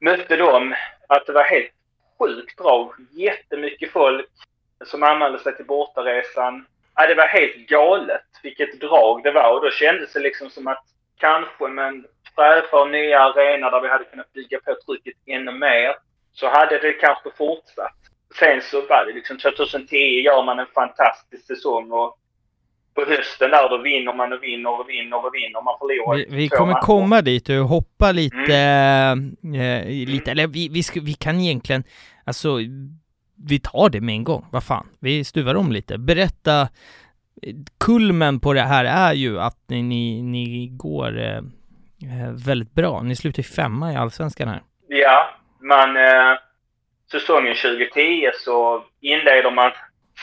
[0.00, 0.74] mötte dem,
[1.08, 1.72] att det var helt
[2.18, 2.92] sjukt drag.
[3.10, 4.26] Jättemycket folk
[4.84, 6.66] som anmälde sig till bortaresan.
[6.94, 10.66] Ja, det var helt galet vilket drag det var och då kändes det liksom som
[10.66, 10.84] att
[11.16, 15.96] kanske med en fräschare nya arena där vi hade kunnat bygga på trycket ännu mer
[16.32, 17.96] så hade det kanske fortsatt.
[18.38, 22.16] Sen så var det liksom 2010 gör man en fantastisk säsong och
[22.94, 25.62] på hösten där då vinner man och vinner och vinner och vinner.
[25.64, 26.86] Man förlorar Vi, vi kommer matcher.
[26.86, 28.56] komma dit och hoppa lite,
[29.54, 31.84] eh, lite, eller vi, vi, ska, vi kan egentligen,
[32.24, 32.56] alltså,
[33.48, 35.98] vi tar det med en gång, vad fan, vi stuvar om lite.
[35.98, 36.68] Berätta,
[37.78, 43.02] kulmen på det här är ju att ni, ni, ni går eh, eh, väldigt bra.
[43.02, 44.62] Ni slutar femma i Allsvenskan här.
[44.88, 45.96] Ja, man...
[45.96, 46.38] Eh,
[47.10, 49.72] säsongen 2010 så inleder man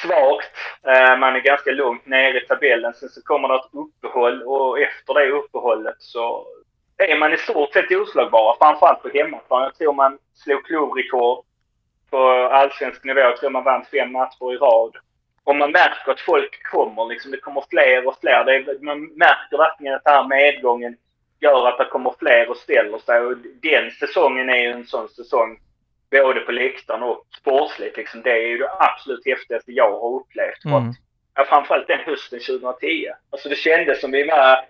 [0.01, 0.55] svagt.
[0.87, 2.93] Eh, man är ganska långt ner i tabellen.
[2.93, 6.47] Sen så kommer det ett uppehåll och efter det uppehållet så
[6.97, 8.55] är man i stort sett oslagbara.
[8.59, 9.63] Framförallt på hemmaplan.
[9.63, 11.45] Jag tror man slog klubbrekord
[12.09, 13.19] på allsvensk nivå.
[13.19, 14.95] Jag tror man vann fem matcher i rad.
[15.43, 17.05] Och man märker att folk kommer.
[17.05, 18.43] Liksom, det kommer fler och fler.
[18.43, 20.97] Det är, man märker verkligen att den här medgången
[21.39, 23.19] gör att det kommer fler och ställer sig.
[23.19, 25.59] Och den säsongen är ju en sån säsong
[26.11, 27.97] både på läktaren och sportsligt.
[27.97, 30.65] Liksom, det är ju det absolut häftigaste jag har upplevt.
[30.65, 30.77] Mm.
[30.77, 30.95] att,
[31.35, 33.07] ja, framförallt den hösten 2010.
[33.29, 34.65] Alltså det kändes som vi var...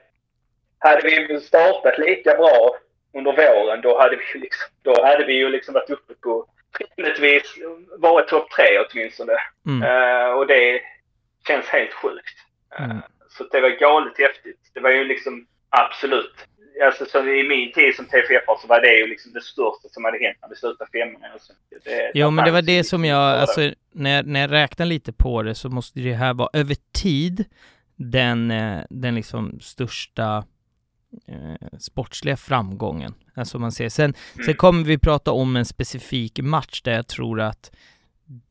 [0.80, 2.76] Hade vi startat lika bra
[3.14, 6.46] under våren, då hade vi liksom, då hade vi ju liksom varit uppe på
[6.80, 7.56] rimligtvis
[7.98, 9.34] varit topp tre åtminstone.
[9.68, 9.84] Mm.
[9.84, 10.82] Eh, och det
[11.48, 12.38] känns helt sjukt.
[12.80, 13.02] Eh, Mm.
[13.30, 14.60] Så det var galet häftigt.
[14.74, 16.36] Det var ju liksom absolut.
[16.86, 20.04] Alltså så i min tid som TFF så var det ju liksom det största som
[20.06, 21.32] hade hänt när vi slutade femman.
[21.34, 21.54] Alltså,
[21.86, 25.44] det, Jo, men det var det som jag, alltså när, när jag räknar lite på
[25.44, 27.46] det så måste det här vara över tid
[27.96, 30.46] den, eh, den liksom största
[31.28, 33.14] eh, sportsliga framgången.
[33.36, 33.90] Alltså man ser.
[33.90, 34.56] Sen, sen Mm.
[34.56, 37.72] kommer vi prata om en specifik match där jag tror att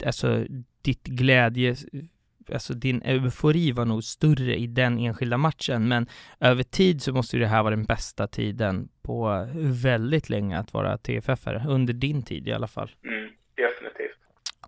[0.07, 0.45] alltså
[0.83, 1.77] ditt glädje,
[2.53, 6.07] alltså din eufori var nog större i den enskilda matchen, men
[6.41, 10.73] över tid så måste ju det här vara den bästa tiden på väldigt länge att
[10.75, 12.91] vara TFF-are, under din tid i alla fall.
[13.05, 14.19] Mm, definitivt.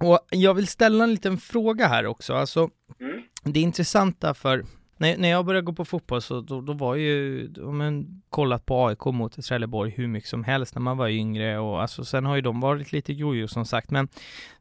[0.00, 3.22] Och jag vill ställa en liten fråga här också, alltså Mm.
[3.44, 4.64] det intressanta för
[4.98, 8.66] när, när jag började gå på fotboll så då, då var ju, om man kollat
[8.66, 12.26] på AIK mot Trelleborg hur mycket som helst när man var yngre och alltså sen
[12.26, 14.08] har ju de varit lite jojo som sagt men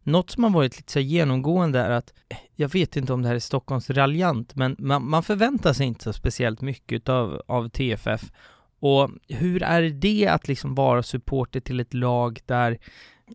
[0.03, 2.13] något som har varit lite så här genomgående är att
[2.55, 6.03] jag vet inte om det här är Stockholms raljant men man, man förväntar sig inte
[6.03, 8.31] så speciellt mycket av, av TFF
[8.79, 12.77] och hur är det att liksom vara supporter till ett lag där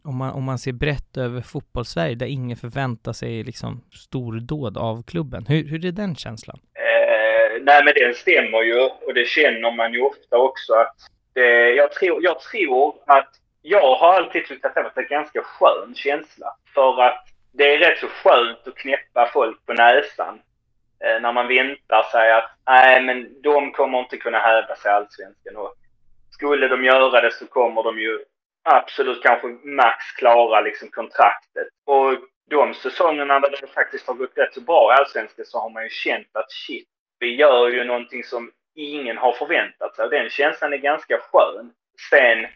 [0.03, 5.03] om man, om man ser brett över fotbollssverige där ingen förväntar sig liksom stordåd av
[5.03, 5.47] klubben.
[5.47, 6.59] Hur, hur är den känslan?
[7.65, 10.97] Nej men den stämmer ju och det känner man ju ofta också att
[11.35, 13.29] det, jag, tror, jag tror att
[13.63, 16.47] jag har alltid tyckt att det har varit en ganska skön känsla.
[16.75, 20.41] För att det är rätt så skönt att knäppa folk på näsan
[21.05, 24.95] eh, när man väntar sig att nej men de kommer inte kunna hävda sig i
[24.95, 25.75] Allsvenskan och
[26.31, 28.25] skulle de göra det så kommer de ju
[28.63, 31.69] absolut kanske max klara liksom kontraktet.
[31.85, 32.19] Och
[32.51, 35.83] de säsongerna där det faktiskt har gått rätt så bra i Allsvenskan så har man
[35.83, 36.89] ju känt att shit,
[37.23, 40.09] vi gör ju någonting som ingen har förväntat sig.
[40.09, 41.73] Den känslan är ganska skön.
[42.11, 42.47] Sen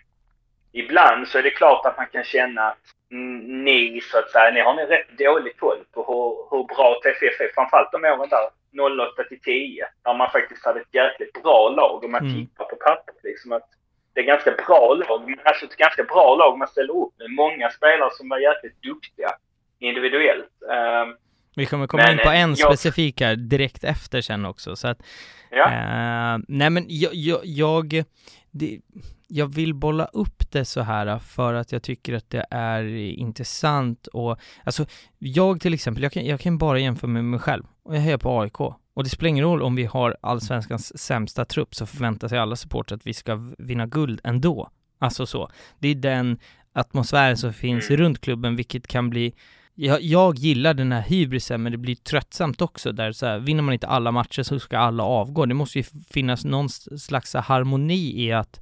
[0.72, 4.50] ibland så är det klart att man kan känna att mm, ni så att säga,
[4.50, 7.50] ni har nog rätt dålig koll på hur, hur bra TFF är.
[7.54, 9.86] Framförallt de åren där 08 till 10.
[10.04, 12.34] Där man faktiskt hade ett jäkligt bra lag om man Mm.
[12.34, 13.68] tittar på pappret liksom att
[14.14, 17.30] det är ganska bra lag, alltså ett ganska bra lag man ställer upp med.
[17.30, 19.30] Många spelare som var jäkligt duktiga
[19.78, 20.62] individuellt.
[20.72, 21.16] Ehm,
[21.56, 24.88] Vi kommer komma Men, in på en jag- specifik här direkt efter sen också, så
[24.88, 25.02] att
[25.50, 25.72] ja.
[25.72, 28.04] Eh, nej men jag, jag, jag,
[28.50, 28.80] det,
[29.28, 34.06] jag vill bolla upp det så här för att jag tycker att det är intressant
[34.06, 34.86] och alltså
[35.18, 38.18] jag till exempel, jag kan, jag kan bara jämföra med mig själv och jag hejar
[38.18, 42.28] på AIK och det spelar ingen roll om vi har allsvenskans sämsta trupp så förväntar
[42.28, 44.70] sig alla supportrar att vi ska vinna guld ändå.
[44.98, 45.50] Alltså så.
[45.78, 46.38] Det är den
[46.72, 48.02] atmosfären som finns Mm.
[48.02, 49.34] runt klubben vilket kan bli
[49.78, 53.62] jag, jag gillar den här hybrisen men det blir tröttsamt också där så här, vinner
[53.62, 55.46] man inte alla matcher så ska alla avgå.
[55.46, 55.84] Det måste ju
[56.14, 58.60] finnas någon slags harmoni i att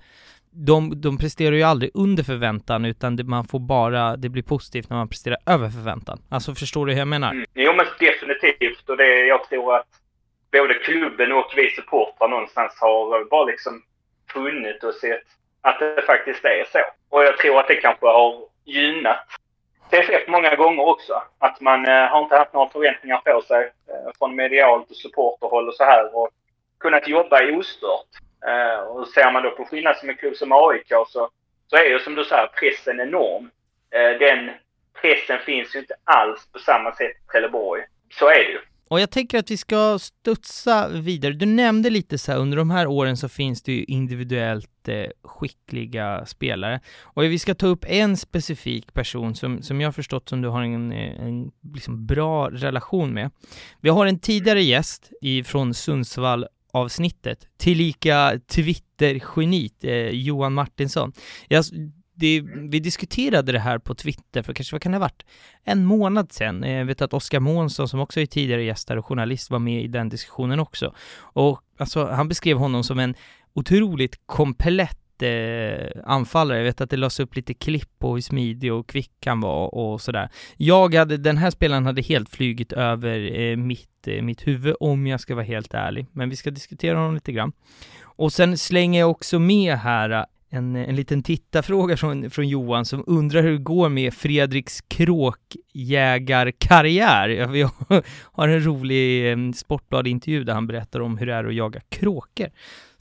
[0.50, 4.90] de, de presterar ju aldrig under förväntan utan det, man får bara, det blir positivt
[4.90, 6.18] när man presterar över förväntan.
[6.30, 7.30] Alltså förstår du hur jag menar?
[7.30, 7.46] Mm.
[7.54, 8.88] Jo men definitivt.
[8.88, 9.88] Och det, jag tror att
[10.52, 13.82] både klubben och vi supportrar någonstans har bara liksom
[14.32, 15.26] funnit och sett
[15.60, 16.78] att det faktiskt är så.
[17.08, 19.26] Och jag tror att det kanske har gynnat
[19.94, 21.22] det är skett många gånger också.
[21.38, 23.72] Att man eh, har inte haft några förväntningar på sig.
[23.88, 26.28] Eh, från medialt och supporterhåll och så här och
[26.80, 28.12] kunnat jobba ostört.
[28.50, 31.28] Eh, och ser man då på skillnad som en klubb som AIK så,
[31.70, 33.50] så är ju som du säger pressen enorm.
[33.90, 34.50] Eh, den
[35.00, 37.82] pressen finns ju inte alls på samma sätt i Trelleborg.
[38.18, 38.60] Så är det ju.
[38.88, 41.32] Och jag tänker att vi ska studsa vidare.
[41.32, 45.12] Du nämnde lite så här, under de här åren så finns det ju individuellt jätteskickliga
[45.22, 46.80] skickliga spelare.
[47.02, 50.48] Och vi ska ta upp en specifik person som, som jag har förstått som du
[50.48, 53.30] har en, en liksom bra relation med.
[53.80, 61.12] Vi har en tidigare gäst ifrån Sundsvall avsnittet, tillika Twitter-geniet eh, Johan Martinsson.
[61.48, 61.64] Jag
[62.16, 65.22] det, vi diskuterade det här på Twitter för kanske, vad kan det ha varit,
[65.64, 66.64] en månad sedan.
[66.64, 69.84] Eh, jag vet att Oskar Månsson som också är tidigare gäst och journalist var med
[69.84, 70.94] i den diskussionen också.
[71.16, 73.14] Och alltså, han beskrev honom som en
[73.54, 76.58] otroligt komplett eh, anfallare.
[76.58, 79.74] Jag vet att det lades upp lite klipp på hur smidig och kvick han var
[79.74, 80.28] och sådär.
[80.56, 85.06] Jag hade, den här spelaren hade helt flygit över eh, mitt, eh, mitt huvud om
[85.06, 86.06] jag ska vara helt ärlig.
[86.12, 87.52] Men vi ska diskutera honom lite grann.
[88.02, 92.84] Och sen slänger jag också med här eh, en, en liten tittarfråga från, från Johan
[92.84, 97.46] som undrar hur det går med Fredriks kråkjägarkarriär.
[97.46, 97.62] Vi
[98.32, 102.48] har en rolig eh, sportbladintervju där han berättar om hur det är att jaga kråkor.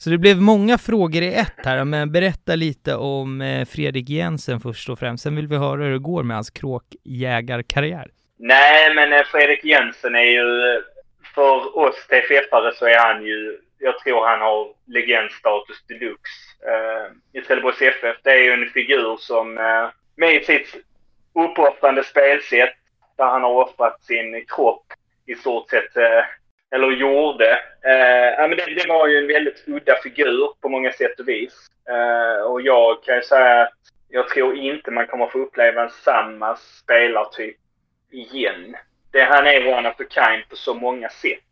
[0.04, 4.60] Så det blev många frågor i ett här, men berätta lite om eh, Fredrik Jensen
[4.60, 5.22] först och främst.
[5.22, 8.10] Sen vill vi höra hur det går med hans kråkjägarkarriär.
[8.38, 10.46] Nej, men eh, Fredrik Jensen är ju,
[11.34, 17.44] för oss TFF-are så är han ju, jag tror han har legendstatus deluxe eh, i
[17.44, 18.16] Trelleborgs FF.
[18.22, 19.54] Det är ju en figur som
[20.16, 20.74] med sitt
[21.34, 22.74] uppoffrande spelsätt
[23.16, 24.86] där han har offrat sin kropp
[25.26, 25.92] i stort sett,
[26.74, 27.50] eller gjorde.
[27.84, 31.54] Eh, men det, det, var ju en väldigt udda figur på många sätt och vis.
[31.88, 33.72] Eh, och jag kan ju säga att
[34.08, 37.56] jag tror inte man kommer få uppleva en samma spelartyp
[38.10, 38.76] igen.
[39.12, 41.44] Det, han är one of a kind på så många sätt.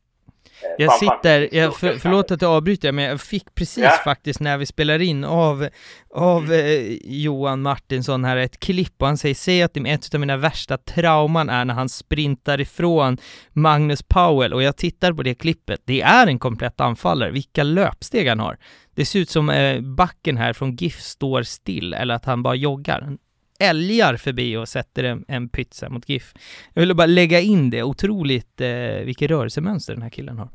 [0.78, 4.00] Jag sitter, jag, för, förlåt att jag avbryter, men jag fick precis ja.
[4.05, 5.68] faktiskt när vi spelar in av,
[6.14, 6.66] av mm.
[6.66, 10.78] eh, Johan Martinsson här ett klipp och han säger, säg att ett av mina värsta
[10.78, 13.18] trauman är när han sprintar ifrån
[13.52, 18.28] Magnus Powell och jag tittar på det klippet, det är en komplett anfallare, vilka löpsteg
[18.28, 18.59] han har.
[18.94, 22.55] Det ser ut som eh, backen här från GIF står still, eller att han bara
[22.55, 23.16] joggar
[23.62, 26.33] älgar förbi och sätter en, en pizza mot GIF.
[26.75, 30.48] Jag ville bara lägga in det, otroligt eh, vilket rörelsemönster den här killen har.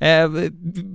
[0.00, 0.28] Eh,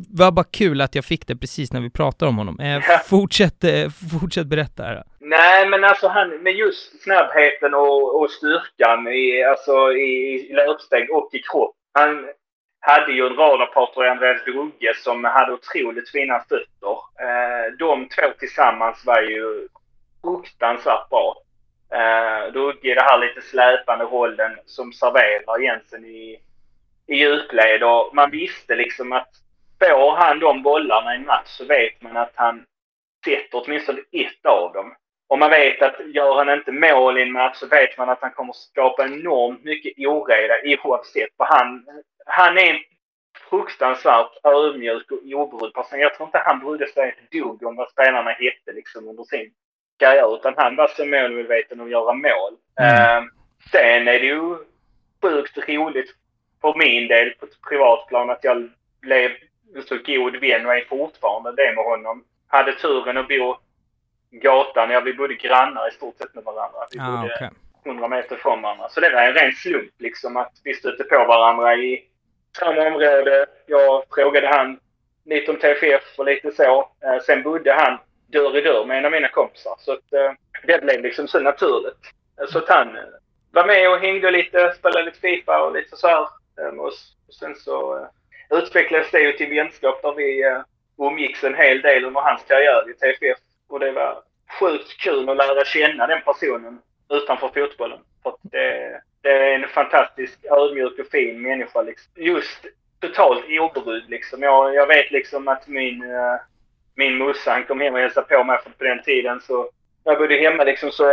[0.10, 2.60] var bara kul att jag fick det precis när vi pratade om honom.
[2.60, 3.90] Eh, fortsätt, eh,
[4.22, 5.04] fortsätt berätta här.
[5.20, 10.12] Nej, men alltså han med just snabbheten och, och styrkan i, alltså, i,
[10.50, 11.76] i löpsteg och i kropp.
[11.94, 12.26] Han
[12.80, 16.98] hade ju en radarpartner i Andreas Drugge som hade otroligt fina fötter.
[17.26, 19.68] Eh, de två tillsammans var ju
[20.22, 21.36] fruktansvärt bra.
[21.94, 26.40] Eh, Rugge i det här lite släpande rollen som serverar Jensen i,
[27.08, 29.30] i djupled och man visste liksom att
[29.80, 32.66] får han de bollarna i en match så vet man att han
[33.26, 34.96] sätter åtminstone ett av dem.
[35.28, 38.22] Och man vet att gör han inte mål i en match så vet man att
[38.22, 40.54] han kommer skapa enormt mycket oreda
[40.84, 41.30] oavsett.
[41.38, 41.86] För han,
[42.26, 42.80] han är en
[43.50, 46.00] fruktansvärt ödmjuk och obrydd person.
[46.00, 49.54] Jag tror inte han brydde sig ett dugg om vad spelarna hette liksom under sin
[49.98, 52.54] karriär utan han var så målmedveten att göra mål.
[52.80, 53.24] Mm.
[53.24, 53.30] Uh,
[53.72, 54.58] sen är det ju
[55.22, 56.16] sjukt roligt
[56.62, 58.70] för min del på ett privatplan att jag
[59.02, 59.32] blev
[59.88, 62.24] så god vän och är fortfarande det med honom.
[62.48, 63.56] Hade turen att bo
[64.32, 64.90] gatan.
[64.92, 66.80] Ja, vi bodde grannar i stort sett med varandra.
[66.92, 67.50] Vi ah, bodde okay.
[67.86, 68.90] 100 meter från varandra.
[68.90, 72.04] Så det var en ren slump liksom att vi stötte på varandra i
[72.58, 73.46] samma område.
[73.68, 74.80] Jag frågade han
[75.26, 76.80] lite om TFF och lite så.
[77.04, 77.98] Eh, sen bodde han
[78.34, 79.76] dörr i dörr med en av mina kompisar.
[79.80, 80.32] Så att, eh,
[80.64, 82.04] det blev liksom så naturligt.
[82.42, 83.04] Eh, så att han eh,
[83.52, 86.28] var med och hängde lite, spelade lite Fifa och lite så här.
[86.56, 86.94] Um, och,
[87.28, 88.08] och sen så eh,
[88.58, 90.62] utvecklades det ju till vänskap där vi eh,
[90.98, 93.38] umgicks en hel del under hans karriär i TFF.
[93.70, 94.24] Och det var
[94.60, 98.00] sjukt kul att lära känna den personen utanför fotbollen.
[98.24, 101.82] För det, det är en fantastisk ödmjuk och fin människa.
[101.82, 102.12] Liksom.
[102.16, 102.66] Just
[103.00, 104.42] totalt obrydd liksom.
[104.42, 106.36] Jag, jag vet liksom att min, eh,
[106.96, 109.70] min morsa han kom hem och hälsade på mig för på den tiden så
[110.06, 111.04] när jag bodde hemma liksom så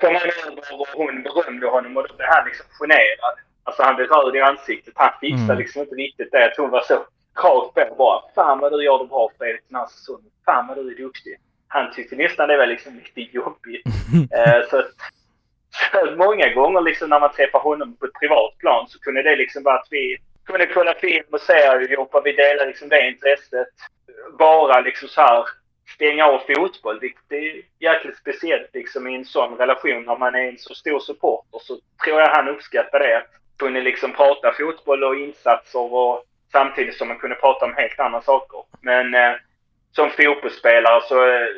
[0.00, 3.36] kom han över och hon berömde honom och då blev han liksom generad.
[3.64, 4.94] Alltså han blev röd i ansiktet.
[4.96, 5.58] Han fixade mm.
[5.58, 6.44] liksom inte riktigt det.
[6.44, 6.94] Att hon var så
[7.44, 8.22] rakt på bara.
[8.34, 10.30] Fan vad du gör det bra Fredrik den här säsongen.
[10.44, 11.36] Fan vad du är duktig.
[11.68, 13.86] Han tyckte nästan det var liksom lite jobbigt.
[13.86, 14.82] uh, så,
[15.70, 19.36] så många gånger liksom när man träffar honom på ett privat plan så kunde det
[19.36, 23.08] liksom vara att vi kunde kolla film och serier ihop och vi delade liksom det
[23.08, 23.68] intresset
[24.38, 25.44] bara liksom så här
[25.94, 26.98] stänga av fotboll.
[27.00, 30.74] Det, det är jäkligt speciellt liksom i en sån relation när man är en så
[30.74, 33.24] stor supporter så tror jag han uppskattar det.
[33.58, 38.20] kunde liksom prata fotboll och insatser och samtidigt som man kunde prata om helt andra
[38.20, 38.62] saker.
[38.80, 39.32] Men eh,
[39.92, 41.48] som fotbollsspelare så, eh,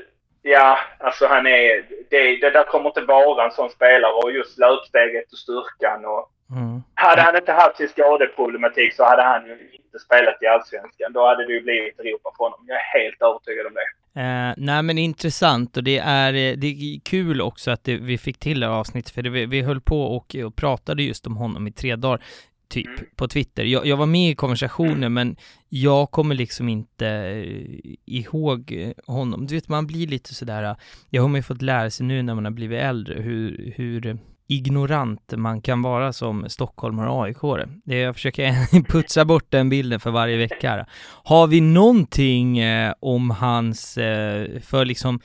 [0.43, 4.59] ja, alltså han är, det, det där kommer inte vara en sån spelare och just
[4.59, 6.83] löpsteget och styrkan och Mm.
[6.95, 11.13] hade han inte haft sin skadeproblematik så hade han ju inte spelat i Allsvenskan.
[11.13, 12.61] Då hade det ju blivit Europa för honom.
[12.67, 13.89] Jag är helt övertygad om det.
[14.21, 18.19] Eh, nej men intressant och det är, eh, det är kul också att det, vi
[18.19, 21.27] fick till det här avsnittet för det, vi, vi höll på och, och pratade just
[21.27, 22.23] om honom i tre dagar
[22.69, 23.05] typ Mm.
[23.17, 23.65] på Twitter.
[23.65, 25.37] Jag, jag var med i konversationen men
[25.69, 29.47] jag kommer liksom inte eh, ihåg honom.
[29.47, 30.77] Du vet man blir lite sådär, eh,
[31.11, 34.19] jag har man ju fått lära sig nu när man har blivit äldre hur, hur
[34.57, 37.37] ignorant man kan vara som stockholmare och aik
[37.85, 40.87] det Jag försöker putsa bort den bilden för varje vecka här.
[41.25, 45.21] Har vi någonting eh, om hans, eh, för liksom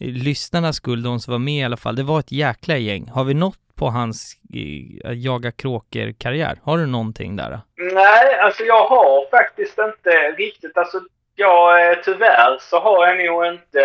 [0.00, 3.08] eh, lyssnarnas skull, de som var med i alla fall, det var ett jäkla gäng.
[3.08, 6.58] Har vi något på hans eh, jaga kråkor-karriär?
[6.62, 7.60] Har du någonting där?
[7.76, 11.00] Nej, alltså jag har faktiskt inte riktigt, alltså
[11.36, 13.80] jag, eh, tyvärr så har jag nog inte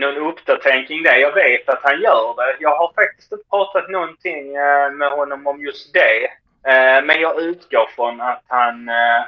[0.00, 1.18] någon uppdatering kring det.
[1.18, 2.56] Jag vet att han gör det.
[2.60, 6.24] Jag har faktiskt inte pratat någonting eh, med honom om just det.
[6.72, 9.20] Eh, Men jag utgår från att han, eh,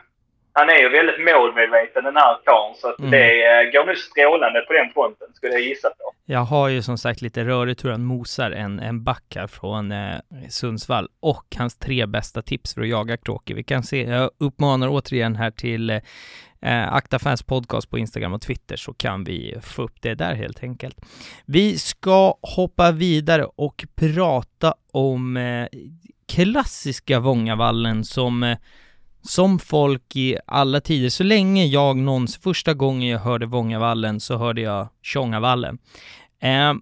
[0.52, 3.10] han är ju väldigt målmedveten den här karln så att Mm.
[3.10, 6.12] det går nu strålande på den fronten skulle jag gissa på.
[6.26, 9.92] Jag har ju som sagt lite rörigt hur han mosar en, en back här från
[9.92, 10.16] eh,
[10.48, 13.54] Sundsvall och hans tre bästa tips för att jaga kråkor.
[13.54, 16.00] Vi kan se, jag uppmanar återigen här till
[16.62, 20.34] eh, Akta Fans podcast på Instagram och Twitter så kan vi få upp det där
[20.34, 20.96] helt enkelt.
[21.44, 25.66] Vi ska hoppa vidare och prata om eh,
[26.28, 28.58] klassiska Vångavallen som eh,
[29.22, 34.36] som folk i alla tider, så länge jag någonsin, första gången jag hörde Vångavallen så
[34.36, 35.78] hörde jag Tjongavallen.
[36.40, 36.74] Eh,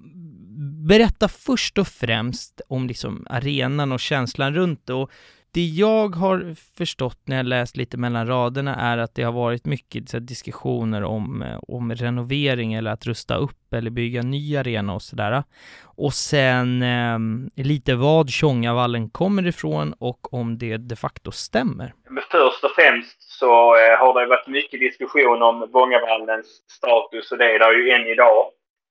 [0.88, 5.10] berätta först och främst om liksom arenan och känslan runt det och
[5.54, 9.66] det jag har förstått när jag läst lite mellan raderna är att det har varit
[9.66, 14.56] mycket så här, diskussioner om, eh, om renovering eller att rusta upp eller bygga ny
[14.56, 15.42] arena och sådär.
[15.84, 17.18] Och sen eh,
[17.64, 21.94] lite vad Tjongavallen kommer ifrån och om det de facto stämmer.
[22.10, 27.38] Men först och främst så eh, har det varit mycket diskussion om Vångavallens status och
[27.38, 28.46] det är det ju än idag.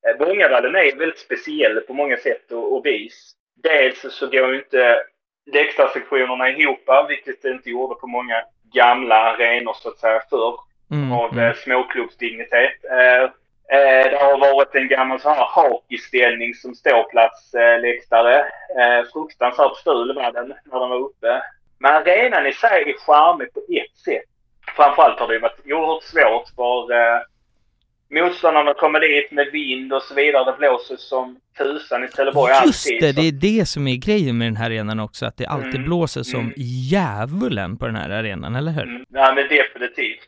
[0.08, 3.34] Eh, Vångavallen är väldigt speciell på många sätt och, och vis.
[3.64, 4.98] Dels så går ju inte
[5.54, 8.42] läktarsektionerna ihop, vilket det inte gjorde på många
[8.74, 10.60] gamla arenor så att säga förr
[10.92, 11.46] Mm, av mm.
[11.46, 12.86] eh, småklubbsdignitet.
[12.92, 13.24] Eh,
[13.78, 18.40] eh, det har varit en gammal så här hakiställning som ståplatsläktare.
[18.80, 21.42] Eh, fruktansvärt ful var den när den var uppe.
[21.80, 24.30] Men arenan i sig är charmig på ett sätt.
[24.76, 27.20] Framförallt har det varit oerhört svårt för eh,
[28.10, 30.52] motståndarna komma dit med vind och så vidare.
[30.52, 33.02] Det blåser som tusan i Trelleborg Just alltid.
[33.02, 35.46] det, så- det är det som är grejen med den här arenan också, att det
[35.46, 36.54] alltid Mm, blåser som mm.
[37.02, 38.84] djävulen på den här arenan, eller hur?
[38.84, 40.20] Mm, ja, men definitivt.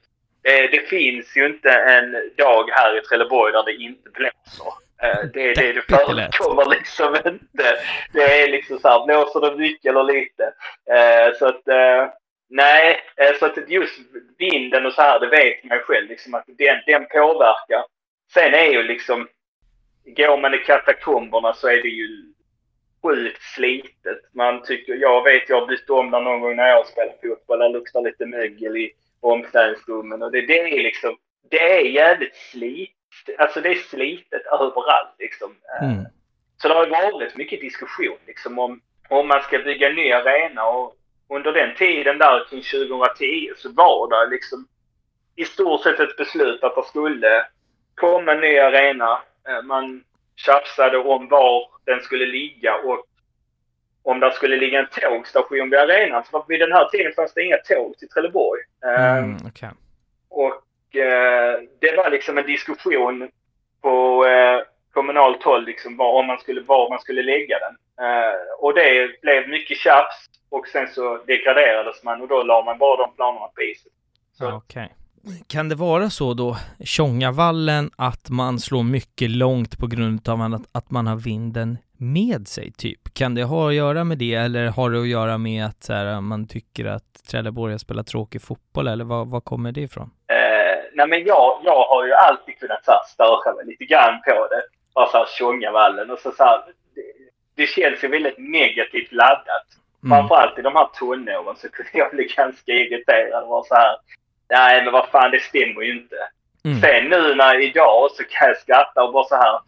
[0.44, 4.74] Eh, det finns ju inte en dag här i Trelleborg där det inte blåser.
[5.04, 6.36] Eh, det, det, det Deppigt det lät.
[6.36, 7.66] förekommer liksom inte.
[8.14, 10.44] Det är liksom så här, blåser det mycket eller lite?
[10.96, 12.08] Eh, så att, eh,
[12.50, 13.00] nej,
[13.40, 14.00] så att just
[14.38, 17.86] vinden och så här, det vet man ju själv liksom att den, den påverkar.
[18.34, 19.28] Sen är ju liksom,
[20.06, 22.24] går man i katakomberna så är det ju
[23.04, 24.22] sjukt slitet.
[24.34, 27.22] Man tycker, jag vet jag har bytt om där någon gång när jag har spelat
[27.22, 27.60] fotboll.
[27.60, 31.18] Där luktar lite mögel i omklädningsrummen och det, det är liksom,
[31.50, 32.96] det är jävligt slitet.
[33.38, 35.56] Alltså det är slitet överallt liksom.
[35.82, 36.06] Mm.
[36.62, 40.96] Så det har varit mycket diskussion liksom om, om man ska bygga ny arena och
[41.30, 44.68] under den tiden där kring 2010 så var det liksom
[45.36, 47.46] i stort sett ett beslut att det skulle
[47.96, 49.22] komma en ny arena.
[49.48, 50.04] Eh, Man
[50.36, 53.06] tjafsade om var den skulle ligga och
[54.04, 56.24] om det skulle ligga en tågstation vid arenan.
[56.24, 58.62] För vid den här tiden fanns det inga tåg till Trelleborg.
[58.86, 59.70] Eh, Mm, okej.
[60.30, 63.30] och eh, det var liksom en diskussion
[63.82, 64.62] på eh,
[64.94, 68.06] kommunalt håll liksom var, om man skulle, var man skulle lägga den.
[68.06, 72.78] Eh, och det blev mycket tjafs och sen så degraderades man och då la man
[72.78, 73.92] bara de planerna på isen.
[74.56, 74.96] Okej.
[75.48, 80.62] Kan det vara så då, Tjongavallen, att man slår mycket långt på grund av att,
[80.72, 83.14] att man har vinden med sig, typ?
[83.14, 85.94] Kan det ha att göra med det, eller har det att göra med att så
[85.94, 90.12] här, man tycker att Trelleborg har spelat tråkig fotboll, eller vad, vad kommer det ifrån?
[90.28, 90.60] eh,
[90.94, 94.48] nej men jag, jag har ju alltid kunnat så här, störa mig lite grann på
[94.52, 94.64] det.
[94.96, 96.60] Bara så här Tjongavallen och så, så här,
[96.96, 97.02] det,
[97.56, 99.68] det känns ju väldigt negativt laddat.
[100.04, 100.18] Mm.
[100.18, 103.98] Framförallt i de här tonåren så kunde jag bli ganska irriterad och vara så här.
[104.50, 106.16] Nej men vad fan det stämmer ju inte.
[106.66, 106.82] Mm.
[106.82, 109.60] Sen nu när idag så kan jag skratta och bara så här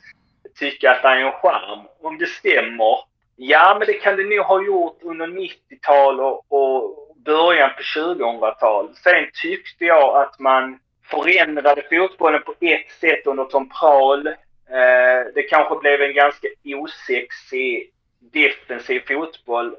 [0.59, 1.79] tycka att det är en charm.
[2.01, 2.97] Om det stämmer
[3.43, 8.95] Ja, men det kan det nog ha gjort under 90-tal och, och början på 2000-tal.
[8.95, 14.27] Sen tyckte jag att man förändrade fotbollen på ett sätt under Tom Prahl.
[14.27, 19.75] Eh, det kanske blev en ganska osexig defensiv fotboll.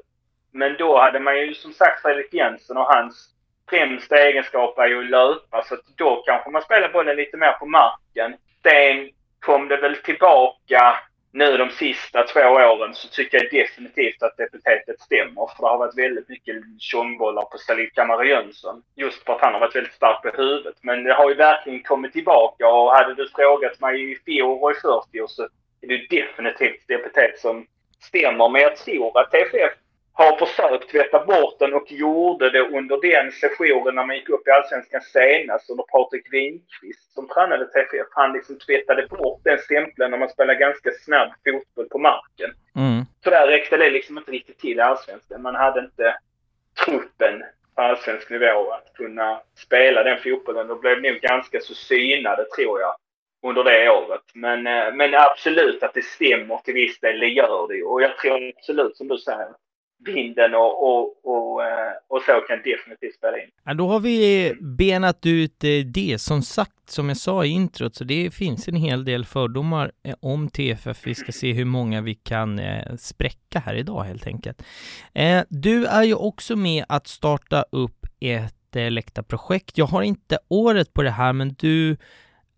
[0.52, 3.28] Men då hade man ju som sagt Fredrik Jensen och hans
[3.70, 5.62] främsta egenskap är ju att löpa.
[5.62, 8.34] Så att då kanske man spelar bollen lite mer på marken.
[8.62, 10.98] Sen kom det väl tillbaka
[11.32, 15.46] nu de sista två åren så tycker jag definitivt att epitetet stämmer.
[15.46, 18.82] För det har varit väldigt mycket tjongbollar på Salif Kamara Jönsson.
[18.96, 20.74] Just för att han har varit väldigt stark på huvudet.
[20.82, 24.70] Men det har ju verkligen kommit tillbaka och hade du frågat mig i fjol och
[24.70, 25.42] i förfjol så
[25.80, 27.66] är det definitivt epitet som
[28.00, 28.48] stämmer.
[28.48, 29.72] Men jag tror att TFF
[30.14, 34.48] har försökt tvätta bort den och gjorde det under den sessionen när man gick upp
[34.48, 38.06] i Allsvenskan senast under Patrik Winqvist som tränade TFF.
[38.10, 42.50] Han liksom tvättade bort den stämpeln när man spelar ganska snabb fotboll på marken.
[42.76, 43.02] Mm.
[43.24, 45.42] Tyvärr räckte det liksom inte riktigt till i Allsvenskan.
[45.42, 46.16] Man hade inte
[46.84, 47.42] truppen
[47.74, 50.68] på allsvensk nivå att kunna spela den fotbollen.
[50.68, 52.94] De blev nog ganska så synade tror jag
[53.42, 54.22] under det året.
[54.34, 57.84] Men, eh, men absolut att det stämmer till viss del, det gör det ju.
[57.84, 59.48] Och jag tror absolut som du säger
[60.04, 63.50] vinden och, och, och, eh, och så kan definitivt spela in.
[63.64, 66.20] Ja, då har vi benat ut eh, det.
[66.20, 70.14] Som sagt, som jag sa i introt, så det finns en hel del fördomar eh,
[70.20, 71.06] om TFF.
[71.06, 72.60] Vi ska se hur många vi kan
[72.98, 74.62] spräcka här idag helt enkelt.
[75.48, 79.78] Du är ju också med att starta upp ett läktarprojekt.
[79.78, 81.96] Jag har inte året på det här, men du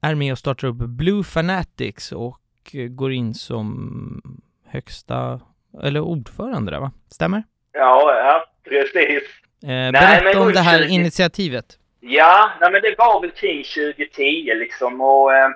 [0.01, 4.23] är med och startar upp Blue Fanatics och går in som
[4.67, 5.41] högsta
[5.83, 6.93] eller ordförande där va?
[7.11, 7.43] Stämmer?
[7.73, 9.23] Ja, ja precis.
[9.63, 10.89] Eh, berätta nej, om det här 20...
[10.89, 11.79] initiativet.
[12.01, 15.49] Ja, nej, men det var väl kring 2010 liksom och eh,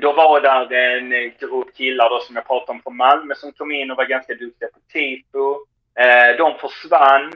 [0.00, 3.72] då var där en grupp killar då som jag pratade om från Malmö som kom
[3.72, 5.56] in och var ganska duktiga på tifo.
[5.98, 7.32] Eh, de försvann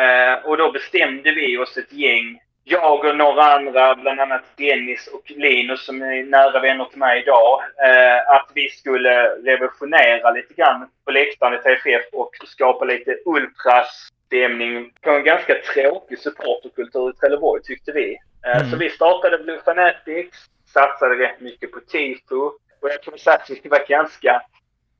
[0.00, 5.06] eh, och då bestämde vi oss ett gäng jag och några andra, bland annat Dennis
[5.06, 10.54] och Linus som är nära vänner till mig idag, eh, att vi skulle revolutionera lite
[10.54, 17.12] grann på läktaren i TFF och skapa lite ultrastämning på en ganska tråkig supporterkultur i
[17.12, 18.18] Trelleborg tyckte vi.
[18.46, 18.70] Eh, mm.
[18.70, 20.38] Så vi startade Blue Fanatics,
[20.72, 22.44] satsade rätt mycket på tifo
[22.80, 24.42] och jag kan säga att vi var ganska,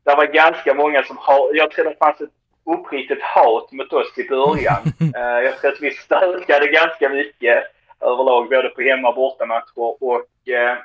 [0.04, 2.30] det var ganska många som har, jag tror det fanns ett
[2.66, 4.82] uppriktigt hat mot oss i början.
[5.02, 7.64] uh, jag tror att vi stökade ganska mycket
[8.00, 10.02] överlag, både på hemma och bortamatcher.
[10.02, 10.76] Och uh,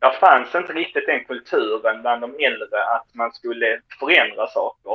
[0.00, 4.92] det fanns inte riktigt den kulturen bland de äldre att man skulle förändra saker.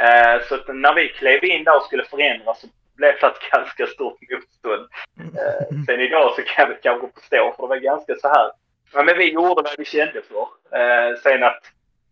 [0.00, 2.66] Uh, så att när vi klev in där och skulle förändra så
[2.96, 4.88] blev det ett ganska stort motstånd.
[5.20, 8.50] Uh, sen idag så kan vi kanske förstå, för det var ganska så här.
[8.94, 10.42] Ja, men vi gjorde vad vi kände för.
[10.78, 11.62] Uh, sen att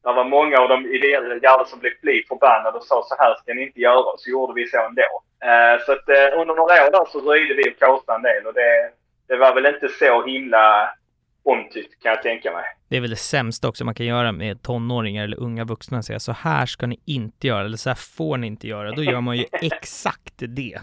[0.02, 3.34] det var många av de ideella garden som blev bli förbannade och sa så här
[3.34, 4.16] ska ni inte göra.
[4.16, 5.08] Så gjorde vi så ändå.
[5.48, 8.46] Eh, så att eh, under några år där så röjde vi och kåsade en del
[8.46, 8.90] och det,
[9.28, 10.94] det var väl inte så himla
[11.42, 12.64] omtyckt kan jag tänka mig.
[12.88, 16.20] Det är väl det sämsta också man kan göra med tonåringar eller unga vuxna, säga
[16.20, 18.92] så här ska ni inte göra eller så här får ni inte göra.
[18.92, 20.78] Då gör man ju exakt det.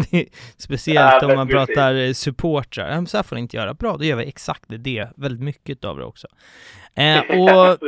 [0.56, 1.76] Speciellt ja, om man precis.
[1.76, 3.04] pratar supportrar.
[3.04, 3.74] Så här får ni inte göra.
[3.74, 5.08] Bra, då gör vi exakt det.
[5.16, 6.28] Väldigt mycket av det också.
[6.94, 7.78] Eh, och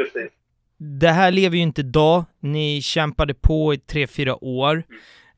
[0.84, 2.24] det här lever ju inte idag.
[2.40, 4.84] Ni kämpade på i tre, fyra år.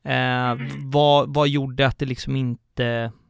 [0.05, 0.55] Eh,
[0.93, 2.85] vad, vad gjorde att det liksom inte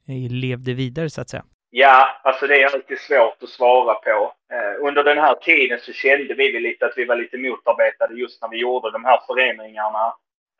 [0.07, 1.43] eh, levde vidare så att säga?
[1.69, 4.33] Ja, alltså det är alltid svårt att svara på.
[4.53, 8.13] Eh, under den här tiden så kände vi väl lite att vi var lite motarbetade
[8.13, 10.13] just när vi gjorde de här förändringarna.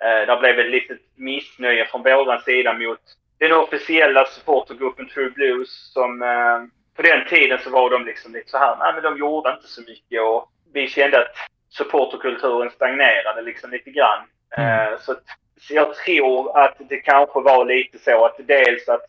[0.03, 2.99] Eh, det blev ett litet missnöje från våran sida mot
[3.39, 6.59] den officiella supportergruppen True Blues som eh,
[6.95, 9.67] på den tiden så var de liksom lite så här, nej men de gjorde inte
[9.67, 11.33] så mycket och vi kände att
[11.69, 14.23] supporterkulturen stagnerade liksom lite grann.
[14.57, 14.93] Mm.
[14.93, 15.15] Uh, så,
[15.61, 19.05] så jag tror att det kanske var lite så att dels att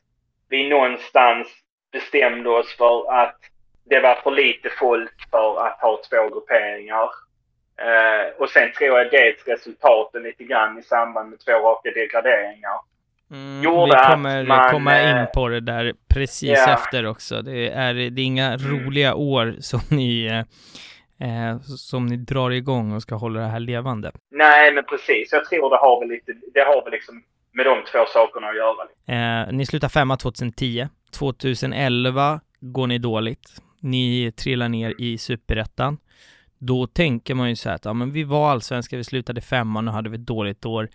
[0.49, 1.49] vi någonstans
[1.93, 3.39] bestämde oss för att
[3.85, 7.09] det var för lite folk för att ha två grupperingar.
[7.83, 12.79] Uh, och sen tror jag dels resultaten lite grann i samband med två raka degraderingar.
[13.31, 16.73] Mm, vi kommer man, komma in eh, på det där precis yeah.
[16.73, 17.43] efter också.
[17.43, 18.71] Det är, det är inga mm.
[18.71, 20.45] roliga år som ni eh,
[21.79, 24.12] som ni drar igång och ska hålla det här levande?
[24.31, 25.33] Nej, men precis.
[25.33, 28.57] Jag tror det har väl lite, det har väl liksom med de två sakerna att
[28.57, 29.43] göra.
[29.43, 30.89] Eh, ni slutar femma 2010.
[31.11, 33.62] 2011 går ni dåligt.
[33.81, 35.99] Ni trillar ner i superettan.
[36.59, 39.81] Då tänker man ju så här att ja, men vi var allsvenska, vi slutade femma,
[39.81, 40.89] nu hade vi ett dåligt år.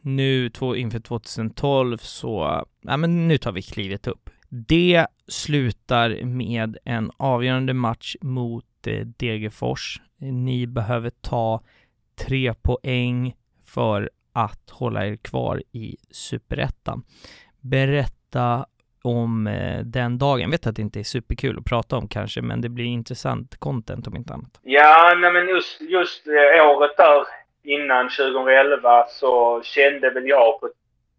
[0.00, 4.30] Nu två, inför 2012 så, ja men nu tar vi klivet upp.
[4.48, 10.00] Det slutar med en avgörande match mot Eh, Degerfors.
[10.18, 11.60] Ni behöver ta
[12.26, 17.02] tre poäng för att hålla er kvar i Superettan.
[17.60, 18.66] Berätta
[19.02, 20.40] om eh, den dagen.
[20.40, 23.56] Jag vet att det inte är superkul att prata om kanske, men det blir intressant
[23.56, 24.60] content om inte annat.
[24.62, 27.22] Ja, nej men just, just eh, året där
[27.62, 30.72] innan 2011 så kände väl jag på ett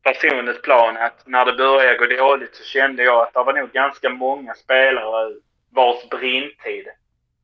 [0.04, 3.72] personligt plan att när det började gå dåligt så kände jag att det var nog
[3.72, 5.34] ganska många spelare
[5.70, 6.88] vars brintid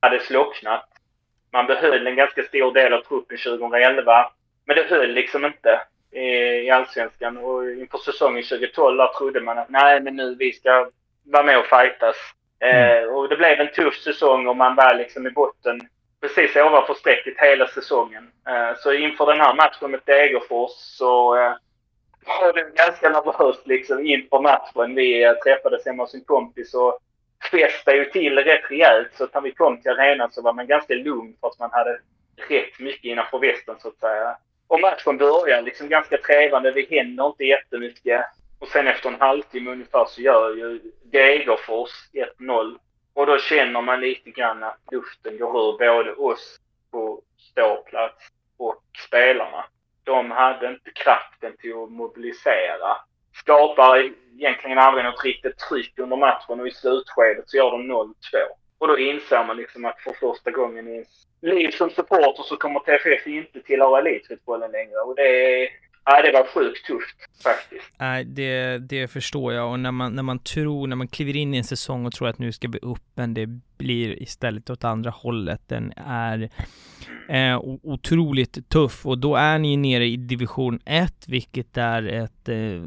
[0.04, 0.86] hade slocknat.
[1.52, 4.32] Man behöll en ganska stor del av truppen 2011,
[4.66, 5.82] men det höll liksom inte
[6.12, 7.38] i Allsvenskan.
[7.38, 10.90] Och inför säsongen 2012 där trodde man att nej, men nu vi ska
[11.24, 12.16] vara med och fightas.
[12.60, 13.04] Mm.
[13.04, 15.82] Eh, och det blev en tuff säsong och man var liksom i botten
[16.22, 18.32] precis ovanför strecket hela säsongen.
[18.48, 21.54] Eh, så inför den här matchen mot Degerfors så eh,
[22.26, 24.96] var det ganska nervöst liksom inför matchen.
[24.96, 27.00] Vi eh, träffades hemma hos en kompis och
[27.52, 29.10] festade ju till rätt rejält.
[29.14, 32.00] Så när vi kom till arenan så var man ganska lugn för att man hade
[32.50, 34.38] rätt mycket innanför västen så att säga.
[34.68, 36.72] Och matchen börjar liksom ganska trevande.
[36.72, 38.26] Det händer inte jättemycket.
[38.60, 42.78] Och sen efter en halvtimme ungefär så gör ju Degerfors 1-0.
[43.14, 46.60] Och då känner man lite grann att luften går ur både oss
[46.92, 48.28] på ståplats
[48.58, 49.66] och spelarna.
[50.04, 52.98] De hade inte kraften till att mobilisera.
[53.44, 58.14] Skapar egentligen aldrig något riktigt tryck under matchen och i slutskedet så gör de 0-2.
[58.78, 62.58] Och då inser man liksom att för första gången i ens liv som supporter så
[62.58, 64.98] kommer TFF inte tillhöra elitfotbollen längre.
[64.98, 65.70] Och det är
[66.08, 67.92] Nej, det var sjukt tufft faktiskt.
[67.98, 71.54] Nej, det, det förstår jag och när man, när man tror, när man kliver in
[71.54, 73.48] i en säsong och tror att nu ska vi upp, men det
[73.78, 75.62] blir istället åt andra hållet.
[75.68, 76.50] Den är
[77.30, 82.84] eh, otroligt tuff och då är ni nere i division 1, vilket är ett, eh,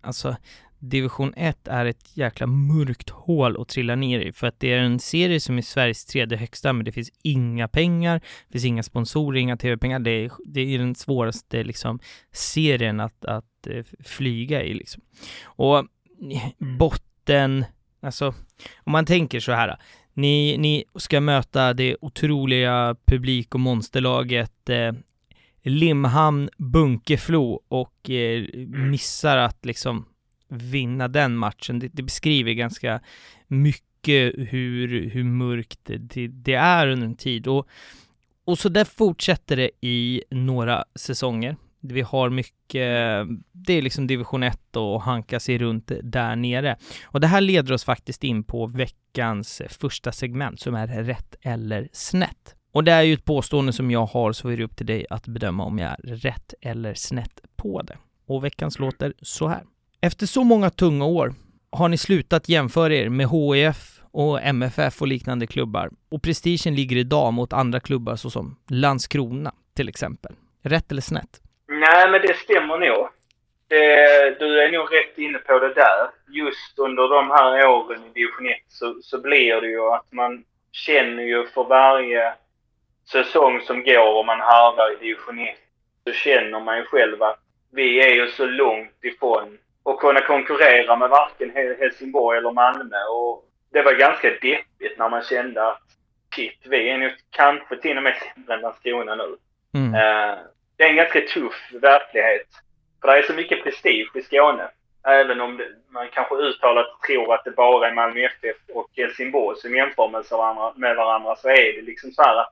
[0.00, 0.36] alltså
[0.80, 4.78] division 1 är ett jäkla mörkt hål att trilla ner i för att det är
[4.78, 8.82] en serie som är Sveriges tredje högsta men det finns inga pengar, det finns inga
[8.82, 9.98] sponsorer, inga tv-pengar.
[9.98, 12.00] Det är, det är den svåraste liksom
[12.32, 15.02] serien att, att eh, flyga i liksom.
[15.44, 15.86] Och
[16.58, 17.64] botten,
[18.02, 18.34] alltså
[18.76, 19.76] om man tänker så här.
[20.14, 24.92] Ni, ni ska möta det otroliga publik och monsterlaget eh,
[25.62, 30.04] Limhamn Bunkeflo och eh, missar att liksom
[30.50, 31.78] vinna den matchen.
[31.78, 33.00] Det, det beskriver ganska
[33.46, 37.46] mycket hur, hur mörkt det, det, är under en tid.
[37.46, 37.68] Och,
[38.44, 41.56] och så där fortsätter det i några säsonger.
[41.80, 46.76] Vi har mycket, det är liksom division 1 och hanka sig runt där nere.
[47.04, 51.88] Och det här leder oss faktiskt in på veckans första segment som är rätt eller
[51.92, 52.54] snett.
[52.72, 55.06] Och det är ju ett påstående som jag har så är det upp till dig
[55.10, 57.98] att bedöma om jag är rätt eller snett på det.
[58.26, 59.62] Och veckans låter så här.
[60.02, 61.32] Efter så många tunga år
[61.72, 66.96] har ni slutat jämföra er med HIF och MFF och liknande klubbar och prestigen ligger
[66.96, 70.32] idag mot andra klubbar såsom Landskrona till exempel.
[70.62, 71.40] Rätt eller snett?
[71.68, 73.08] Nej, men det stämmer nog.
[73.68, 76.10] Det, du är nog rätt inne på det där.
[76.28, 80.44] Just under de här åren i division 1 så, så blir det ju att man
[80.72, 82.34] känner ju för varje
[83.12, 85.56] säsong som går och man harvar i division 1
[86.04, 87.40] så känner man ju själv att
[87.72, 92.96] vi är ju så långt ifrån och kunna konkurrera med varken Helsingborg eller Malmö.
[93.12, 95.82] Och det var ganska deppigt när man kände att
[96.34, 99.36] shit, vi är nu kanske till och med sämre än Landskrona nu.
[99.74, 99.94] Mm.
[99.94, 100.38] Uh,
[100.76, 102.46] det är en ganska tuff verklighet.
[103.00, 104.68] För det är så mycket prestige i Skåne.
[105.06, 109.58] Även om det, man kanske uttalat tror att det bara är Malmö FF och Helsingborg
[109.58, 112.46] som jämför med varandra, med varandra så är det liksom så här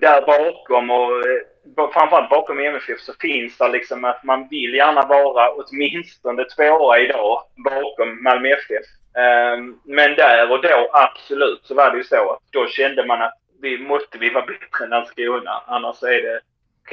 [0.00, 5.06] där bakom och eh, framförallt bakom MFF så finns det liksom att man vill gärna
[5.06, 8.86] vara åtminstone tvåa idag bakom Malmö FF.
[9.22, 13.22] Ehm, men där och då absolut så var det ju så att då kände man
[13.22, 15.62] att vi måste vi vara bättre än Landskrona.
[15.66, 16.40] Annars är det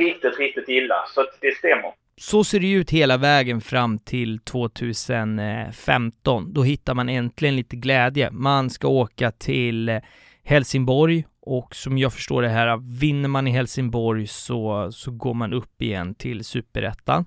[0.03, 1.05] riktigt, riktigt illa.
[1.07, 1.91] Så att det stämmer.
[2.17, 6.53] Så ser det ut hela vägen fram till 2015.
[6.53, 8.31] Då hittar man äntligen lite glädje.
[8.31, 9.99] Man ska åka till eh,
[10.43, 15.53] Helsingborg och som jag förstår det här, vinner man i Helsingborg så, så går man
[15.53, 17.25] upp igen till superettan.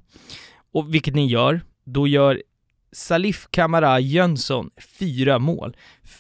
[0.72, 2.42] Och vilket ni gör, då gör
[2.92, 5.76] Salif Kamara Jönsson fyra mål.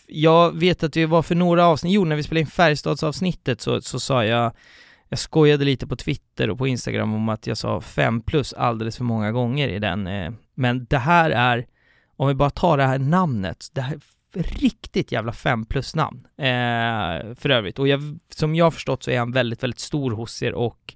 [0.06, 3.80] Jag vet att det var för några avsnitt, jo när vi spelade in Färjestadsavsnittet så,
[3.80, 4.52] så sa jag,
[5.08, 8.96] jag skojade lite på Twitter och på Instagram om att jag sa fem plus alldeles
[8.96, 11.66] för många gånger i den, eh, men det här är,
[12.16, 14.00] om vi bara tar det här namnet, det här
[14.34, 17.78] riktigt jävla fem plus namn eh, för övrigt.
[17.78, 20.94] Och jag, som jag har förstått så är han väldigt, väldigt stor hos er och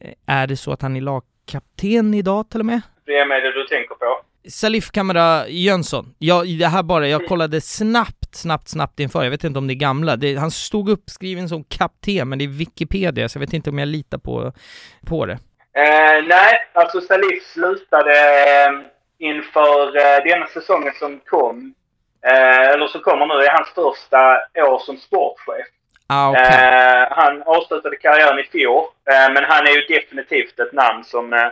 [0.00, 2.80] eh, är det så att han är lagkapten idag till och med?
[3.06, 4.20] Vem är det du tänker på?
[4.48, 6.14] Salif Kamara Jönsson.
[6.18, 9.22] Jag, det här bara, jag kollade snabbt, snabbt, snabbt inför.
[9.24, 10.16] Jag vet inte om det är gamla.
[10.16, 13.78] Det, han stod uppskriven som kapten, men det är Wikipedia, så jag vet inte om
[13.78, 14.52] jag litar på,
[15.06, 15.38] på det.
[15.76, 18.72] Eh, nej, alltså Salif slutade eh,
[19.18, 21.74] inför eh, denna säsongen som kom,
[22.22, 24.18] eh, eller som kommer nu, är hans första
[24.70, 25.66] år som sportchef.
[26.06, 26.42] Ah, okay.
[26.42, 31.32] Eh, han avslutade karriären i fjol, eh, men han är ju definitivt ett namn som...
[31.32, 31.48] Eh,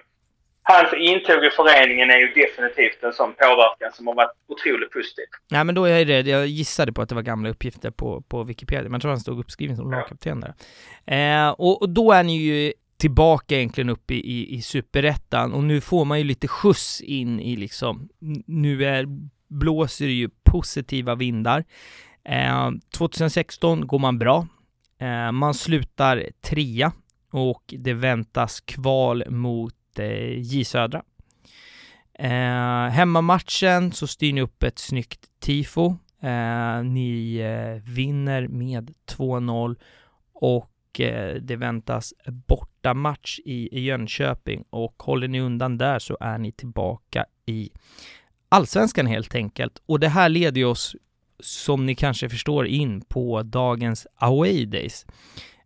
[0.67, 5.25] hans intåg i föreningen är ju definitivt en sån påverkan som har varit otroligt positiv.
[5.51, 8.45] Nej men då är rädd, jag gissade på att det var gamla uppgifter på, på
[8.45, 10.55] Wikipedia, men jag tror han stod uppskriven som lagkapten där.
[11.07, 15.65] Eh, och, och då är ni ju tillbaka egentligen upp i, i, i superettan och
[15.65, 18.09] nu får man ju lite skjuts in i liksom,
[18.47, 19.07] nu är,
[19.55, 21.65] blåser det ju positiva vindar.
[22.25, 24.47] Eh, 2016 går man bra.
[24.99, 26.93] Eh, man slutar trea
[27.31, 31.03] och det väntas kval mot eh, J Södra.
[32.19, 35.97] Eh, hemmamatchen så styr ni upp ett snyggt tifo.
[36.23, 39.77] Eh, ni eh, vinner med 2-0
[40.35, 46.53] och Eh, det väntas bortamatch i Jönköping och håller ni undan där så är ni
[46.53, 47.71] tillbaka i
[48.55, 49.73] allsvenskan helt enkelt.
[49.87, 50.97] Och det här leder ju oss,
[51.41, 55.07] som ni kanske förstår, in på dagens away days.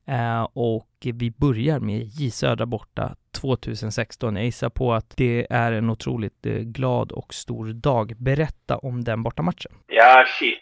[0.09, 4.37] Uh, och vi börjar med J Södra borta 2016.
[4.37, 8.13] Jag gissar på att det är en otroligt uh, glad och stor dag.
[8.19, 9.73] Berätta om den bortamatchen.
[9.87, 10.59] Ja, shit.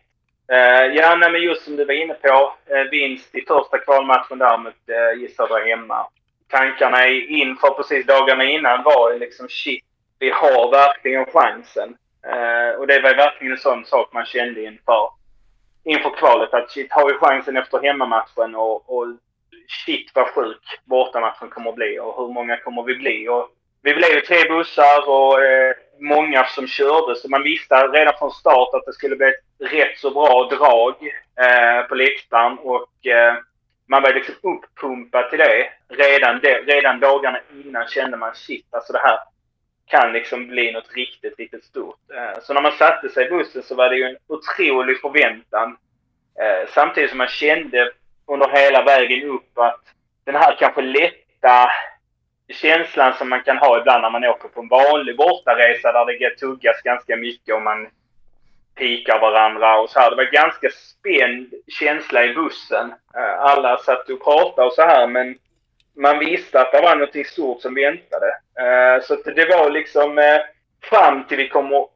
[0.52, 2.52] Uh, ja, nej, men just som du var inne på.
[2.90, 6.06] Vinst i första kvalmatchen där mot uh, Södra hemma.
[6.48, 9.84] Tankarna inför precis dagarna innan var ju liksom shit,
[10.18, 11.96] vi har verkligen chansen.
[12.32, 15.08] Eh, och det var verkligen en sån sak man kände inför,
[15.84, 16.54] inför kvalet.
[16.54, 19.06] Att shit, har vi chansen efter hemmamatchen och, och
[19.84, 23.28] shit vad sjuk bortamatchen kommer att bli och hur många kommer vi bli?
[23.28, 23.48] Och
[23.82, 28.30] vi blev ju tre bussar och eh, många som körde så man visste redan från
[28.30, 30.94] start att det skulle bli ett rätt så bra drag
[31.40, 33.34] eh, på läktaren och eh,
[33.88, 35.68] man var liksom uppumpad till det.
[35.88, 36.58] Redan, det.
[36.58, 39.18] redan dagarna innan kände man shit, alltså det här
[39.86, 42.10] kan liksom bli något riktigt, riktigt stort.
[42.14, 45.76] Eh, så när man satte sig i bussen så var det ju en otrolig förväntan.
[46.40, 47.92] Eh, samtidigt som man kände
[48.26, 49.80] under hela vägen upp att
[50.24, 51.70] den här kanske lätta
[52.48, 56.36] känslan som man kan ha ibland när man åker på en vanlig bortaresa där det
[56.36, 57.88] tuggas ganska mycket och man
[58.74, 60.10] pikar varandra och så här.
[60.10, 62.94] Det var ganska spänd känsla i bussen.
[63.14, 65.38] Eh, alla satt och pratade och så här men
[65.96, 68.26] man visste att det var något stort som väntade.
[68.60, 70.40] Eh, så så det var liksom eh,
[70.82, 71.86] fram till vi kommer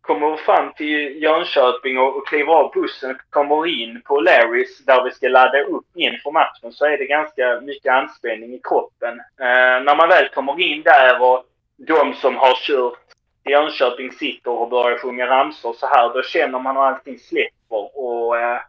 [0.00, 5.04] kommer fram till Jönköping och, och kliver av bussen och kommer in på Larrys där
[5.04, 9.20] vi ska ladda upp inför matchen så är det ganska mycket anspänning i kroppen.
[9.40, 11.44] Eh, när man väl kommer in där och
[11.76, 12.98] de som har kört
[13.44, 17.98] i Jönköping sitter och börjar sjunga ramsor så här, då känner man hur allting släpper
[17.98, 18.60] och eh,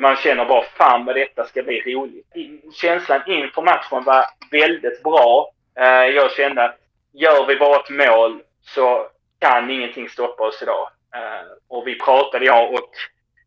[0.00, 2.26] man känner bara fan vad detta ska bli roligt.
[2.74, 5.52] Känslan inför matchen var väldigt bra.
[5.78, 6.76] Eh, jag kände att
[7.12, 9.06] gör vi bara ett mål så
[9.38, 10.88] kan ingenting stoppa oss idag.
[11.16, 12.90] Uh, och vi pratade, jag och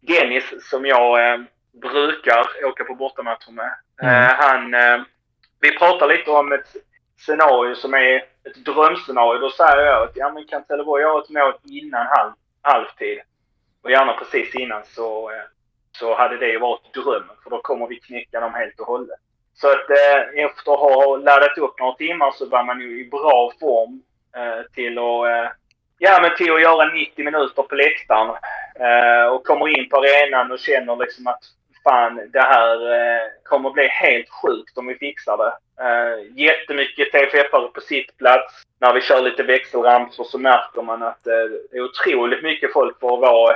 [0.01, 1.45] Dennis, som jag uh,
[1.81, 3.75] brukar åka på bortamatcher med.
[4.01, 4.35] Mm.
[4.37, 4.75] Han,
[5.61, 6.75] vi pratade lite om ett
[7.17, 9.39] scenario som är ett drömscenario.
[9.39, 12.31] Då säger jag att ja, men kan Trelleborg göra ett mål innan halv,
[12.61, 13.19] halvtid
[13.83, 15.31] och gärna precis innan så,
[15.97, 17.35] så hade det varit drömmen.
[17.43, 19.19] För då kommer vi knäcka dem helt och hållet.
[19.53, 23.09] Så att eh, efter att ha laddat upp några timmar så var man ju i
[23.09, 24.01] bra form
[24.35, 25.51] eh, till att eh,
[25.97, 28.35] Ja, men till att göra 90 minuter på läktaren.
[28.79, 31.43] Eh, och kommer in på arenan och känner liksom att
[31.83, 35.53] fan, det här eh, kommer bli helt sjukt om vi fixar det.
[35.83, 38.53] Eh, jättemycket TFF-are på sitt plats.
[38.79, 42.99] När vi kör lite växelramsor så märker man att eh, det är otroligt mycket folk
[42.99, 43.55] för att vara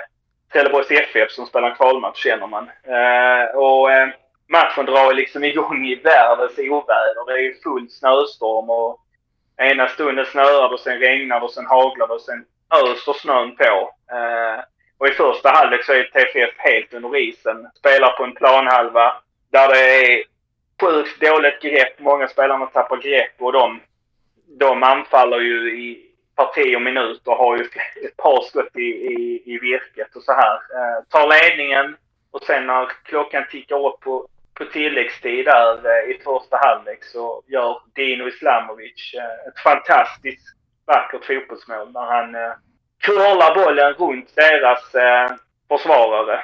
[0.52, 2.70] Trelleborgs FF som spelar kvalmatch, känner man.
[2.84, 4.10] Eh, och eh,
[4.50, 7.26] matchen drar liksom igång i världens oväder.
[7.28, 9.00] Det är full snöstorm och
[9.58, 12.46] ena stunden snöar det, sen regnar det, sen haglar det, sen
[12.84, 13.94] öser snön på.
[14.12, 14.64] Eh,
[14.98, 17.68] och i första halvlek så är TFF helt under isen.
[17.80, 19.14] Spelar på en planhalva
[19.52, 20.24] där det är
[20.82, 22.00] sjukt dåligt grepp.
[22.00, 23.82] Många spelarna tappar grepp och de,
[24.60, 26.07] de anfaller ju i
[26.38, 27.64] parti och minut och har ju
[28.06, 30.56] ett par skott i, i, i virket och så här.
[30.56, 31.98] Eh, tar ledningen
[32.32, 34.28] och sen när klockan tickar upp på
[34.58, 40.46] på tilläggstid där eh, i första halvlek så gör Dino Islamovic eh, ett fantastiskt
[40.86, 42.54] vackert fotbollsmål när han eh,
[43.02, 45.36] curlar bollen runt deras eh,
[45.68, 46.44] försvarare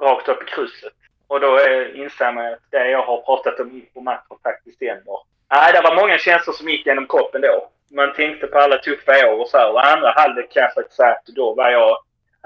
[0.00, 0.92] rakt upp i krysset.
[1.26, 5.18] Och då eh, inser man att det jag har pratat om inför matchen faktiskt händer.
[5.50, 7.68] Nej, det var många känslor som gick genom kroppen då.
[7.96, 9.72] Man tänkte på alla tuffa år och så här.
[9.72, 11.96] Och andra halvlek kan jag faktiskt säga att då var jag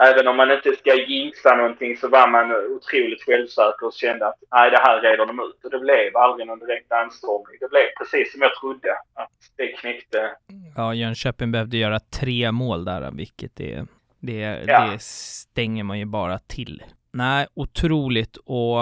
[0.02, 4.34] även om man inte ska jinxa någonting så var man otroligt självsäker och kände att
[4.52, 5.64] nej, det här reder de ut.
[5.64, 7.56] Och det blev aldrig någon direkt anstormning.
[7.60, 10.30] Det blev precis som jag trodde att det knäckte.
[10.76, 13.86] Ja, Jönköping behövde göra tre mål där, vilket är,
[14.20, 14.86] det, Ja.
[14.92, 16.82] det stänger man ju bara till.
[17.12, 18.78] Nej, otroligt och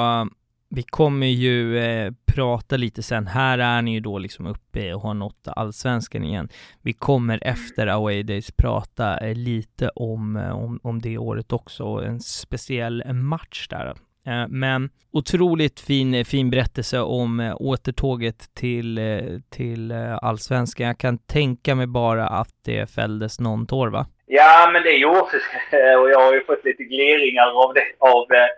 [0.75, 3.27] vi kommer ju eh, prata lite sen.
[3.27, 6.49] Här är ni ju då liksom uppe och har nått allsvenskan igen.
[6.83, 11.85] Vi kommer efter Away Days prata eh, lite om, eh, om, om det året också,
[11.85, 13.95] en speciell eh, match där.
[14.27, 19.21] Eh, Men otroligt fin, eh, fin berättelse om eh, återtåget till, eh,
[19.51, 20.87] till eh, allsvenskan.
[20.87, 24.07] Jag kan tänka mig bara att det fälldes någon tår, va?
[24.27, 25.97] Ja, men det gjorde det.
[25.97, 28.49] Och jag har ju fått lite gliringar av, det, av eh,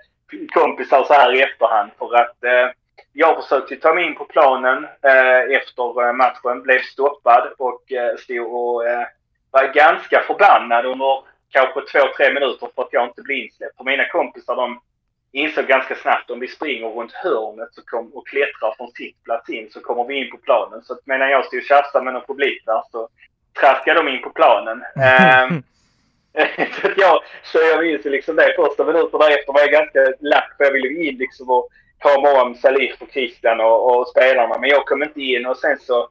[0.54, 1.90] kompisar så här i efterhand.
[1.98, 2.70] För att eh,
[3.12, 8.16] jag försökte ta mig in på planen eh, efter eh, matchen, blev stoppad och eh,
[8.16, 9.06] stod och eh,
[9.50, 13.76] var ganska förbannad under kanske två, tre minuter för att jag inte blev insläppt.
[13.76, 14.80] För mina kompisar de
[15.32, 19.70] insåg ganska snabbt om vi springer runt hörnet så kom, och klättrar från sittplats in
[19.70, 20.82] så kommer vi in på planen.
[20.82, 23.08] Så att medan jag stod och tjafsade med någon publik där så
[23.60, 24.84] traskade de in på planen.
[25.02, 25.62] Ehm,
[26.80, 30.00] så att jag, så jag minns ju liksom det första minuterna efter var jag ganska
[30.20, 31.68] lack för jag ville ju in liksom och
[32.02, 34.58] krama om Salif och Christian och, och spelarna.
[34.58, 36.08] Men jag kom inte in och sen så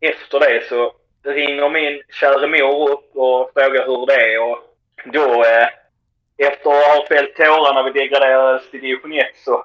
[0.00, 0.92] efter det så
[1.24, 4.58] ringer min kära mor upp och frågar hur det är och
[5.04, 5.68] då eh,
[6.48, 9.64] efter att ha fällt tårar när vi degraderades till division 1 så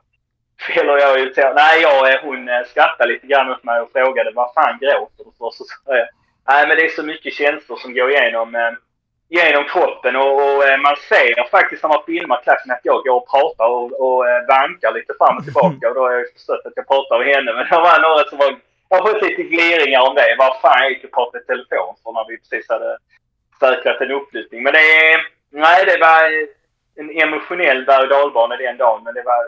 [0.68, 1.54] fäller jag ju tårar.
[1.54, 5.24] Nej, jag, eh, hon eh, skrattade lite grann åt mig och frågade vad fan gråter
[5.24, 5.50] du för?
[5.52, 6.08] Så sa jag,
[6.48, 8.72] nej men det är så mycket känslor som går igenom eh,
[9.38, 13.16] genom kroppen och, och eh, man ser faktiskt när man filmar klacken att jag går
[13.22, 16.66] och pratar och, och eh, vankar lite fram och tillbaka och då har jag förstått
[16.66, 17.52] att jag pratar med henne.
[17.54, 18.50] Men det var några som var...
[18.90, 20.36] Jag har fått lite gliringar om det.
[20.44, 22.92] Vad fan jag gick och pratade i telefon för när vi precis hade
[23.60, 24.64] säkrat en uppflyttning.
[24.64, 25.18] Men det är...
[25.66, 26.20] Nej, det var
[27.02, 29.42] en emotionell berg och dalbana den dagen men det var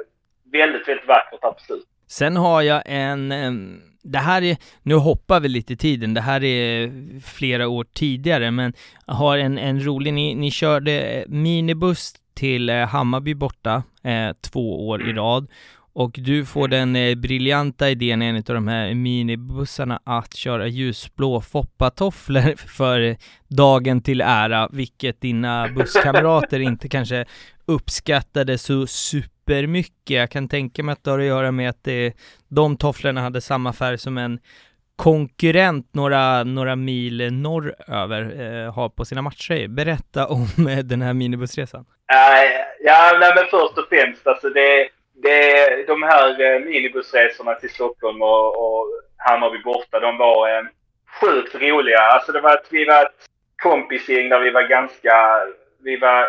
[0.60, 1.58] väldigt, väldigt vackert absolut.
[1.58, 1.90] på slutet.
[2.08, 6.22] Sen har jag en, en det här är, nu hoppar vi lite i tiden, det
[6.22, 8.74] här är flera år tidigare, men
[9.08, 14.88] jag har en, en rolig, ni, ni körde minibuss till eh, Hammarby borta eh, två
[14.88, 15.47] år i rad
[15.93, 20.68] och du får den eh, briljanta idén i en av de här minibussarna att köra
[20.68, 27.26] ljusblå foppatofflor för dagen till ära, vilket dina busskamrater inte kanske
[27.66, 30.18] uppskattade så super supermycket.
[30.18, 32.14] Jag kan tänka mig att det har att göra med att det,
[32.50, 34.39] de tofflorna hade samma färg som en
[34.96, 39.68] konkurrent några, några mil norröver eh, har på sina matcher.
[39.68, 41.82] Berätta om eh, den här minibussresan.
[41.82, 44.89] Uh, ja, nej, men först och främst alltså det,
[45.24, 48.86] det, de här eh, minibussresorna till Stockholm och, och
[49.18, 50.64] Hammarby borta, de var eh,
[51.22, 52.00] sjukt roliga.
[52.00, 53.26] Alltså det var att vi var ett
[53.64, 55.14] kompisgäng där vi var ganska,
[55.84, 56.26] vi var,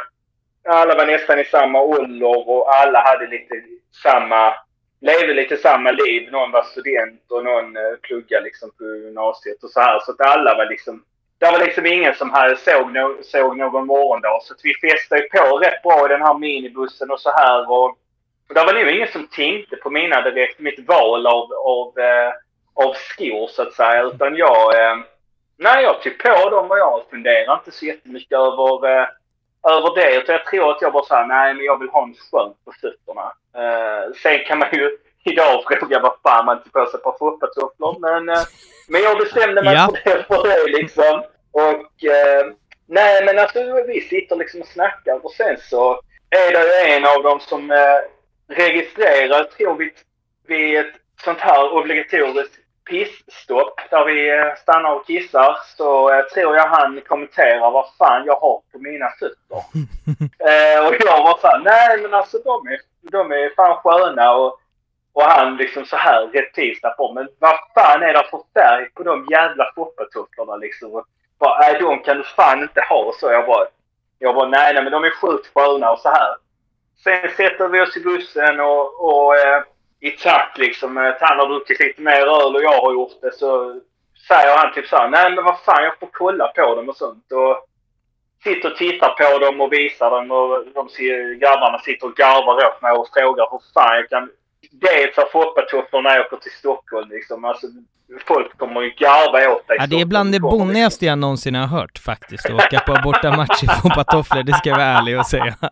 [0.67, 3.55] alla var nästan i samma ålder och alla hade lite
[4.03, 4.55] samma,
[5.01, 6.33] levde lite samma liv.
[6.33, 10.01] Någon var student och någon eh, pluggade liksom på gymnasiet och så här.
[10.01, 11.05] Så att alla var liksom
[11.39, 14.43] det var liksom ingen som hade såg, no såg någon morgondag.
[14.43, 17.71] Så att vi festade ju på rätt bra i den här minibussen och så här.
[17.71, 17.85] Och,
[18.49, 22.33] och det var nog ingen som tänkte på mina direkt, mitt val av, av, eh,
[22.75, 24.03] av skor så att säga.
[24.03, 24.97] Utan jag, eh,
[25.57, 29.07] nej jag tog på dem och jag funderade inte så jättemycket över, eh,
[29.71, 30.17] över det.
[30.17, 32.73] Utan jag tror att jag bara sa nej men jag vill ha en skönt på
[32.81, 33.33] fötterna.
[33.57, 37.97] Eh, sen kan man ju idag fråga vad fan man inte på sig på foppatofflor.
[38.01, 38.43] Men, eh,
[38.89, 39.89] men jag bestämde mig Ja.
[40.05, 41.23] för, det, för det liksom.
[41.53, 42.47] Och eh,
[42.89, 46.01] nej men alltså vi sitter liksom och snackar och sen så
[46.31, 48.01] är det ju en av dem som eh,
[48.49, 49.93] registrerar, tror vi,
[50.47, 50.93] vid ett
[51.25, 52.55] sånt här obligatoriskt
[52.87, 58.37] pissstopp där vi eh, stannar och kissar så tror jag han kommenterar vad fan jag
[58.41, 59.59] har på mina fötter.
[60.51, 62.81] eh, och jag var såhär, nej men alltså de är,
[63.11, 64.61] de är fan sköna och,
[65.13, 69.03] och han liksom så här tisdag på men vad fan är det för färg på
[69.03, 70.95] de jävla foppatofflorna liksom?
[70.95, 71.07] Och
[71.39, 73.33] bara, nej de kan du fan inte ha och så.
[73.33, 73.67] Jag bara,
[74.19, 76.37] jag bara nej, nej men de är sjukt sköna och så här.
[77.05, 79.63] Sen sätter vi oss i bussen och, och eh,
[80.01, 80.99] i takt liksom.
[80.99, 83.81] eh, Han har druckit lite mer öl och jag har gjort det så
[84.29, 86.97] säger han typ så här, nej men vad fan jag får kolla på dem och
[86.97, 87.33] sånt.
[87.33, 87.67] Och
[88.45, 92.55] sitter och tittar på dem och visar dem och de ser, grabbarna sitter och garvar
[92.67, 94.31] åt mig och frågar hur fan jag kan
[94.73, 97.45] dels ha foppatofflor när jag åker till Stockholm liksom.
[97.45, 97.67] Alltså,
[98.27, 99.77] folk kommer ju garva åt dig.
[99.81, 102.97] Ja, det är bland det liksom- bonnigaste jag någonsin har hört faktiskt, att åka på
[103.05, 105.55] bortamatch i foppatofflor, det ska jag vara ärlig och säga.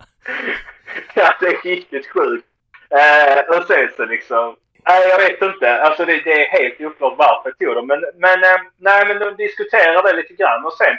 [1.13, 2.47] Ja, det är riktigt sjukt.
[2.89, 4.55] Eh, och sen så liksom...
[4.87, 5.81] Nej, jag vet inte.
[5.81, 7.87] Alltså det, det är helt oklart varför jag tog dem.
[7.87, 10.95] Men, men, eh, nej, men de diskuterar det lite grann och sen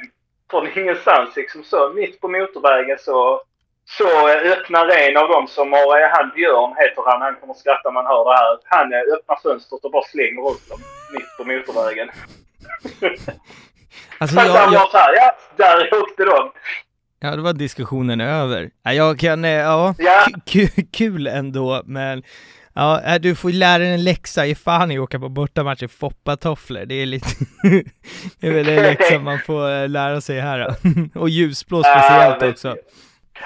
[0.51, 6.01] från ingenstans liksom så mitt på motorvägen så eh, öppnar en av dem som har,
[6.01, 8.59] eh, han Björn heter han, han kommer skratta om man hör det här.
[8.65, 10.81] Han eh, öppnar fönstret och bara slänger ut dem
[11.13, 12.11] mitt på motorvägen.
[14.19, 16.53] Alltså, jag, han jag, var såhär, ja, där åkte de.
[17.27, 18.71] Ja, det var diskussionen över.
[18.83, 20.25] Ja, jag kan, eh, ja, Ja.
[20.47, 22.23] ku- ku- kul ändå, men
[22.75, 25.29] ja, äh, du får ju lära dig en läxa, ge fan i att åka på
[25.29, 27.27] bortamatch i foppatofflor, det är lite,
[28.41, 30.75] det är väl det läxa man får eh, lära sig här då.
[31.21, 32.77] Och ljusblå speciellt Ah, också.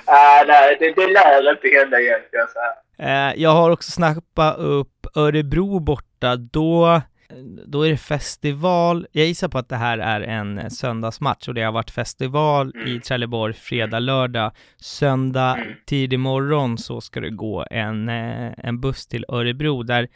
[0.04, 2.46] Ah, nej, det, det lär inte hända egentligen.
[2.52, 3.30] Så här.
[3.30, 7.00] Eh, jag har också snappat upp Örebro borta, då,
[7.66, 9.06] då är det festival.
[9.12, 12.72] Jag gissar på att det här är en eh, söndagsmatch och det har varit festival
[12.74, 12.88] Mm.
[12.88, 14.52] i Trelleborg fredag, lördag.
[14.76, 15.68] Söndag Mm.
[15.86, 20.08] tidig morgon så ska det gå en, eh, en buss till Örebro där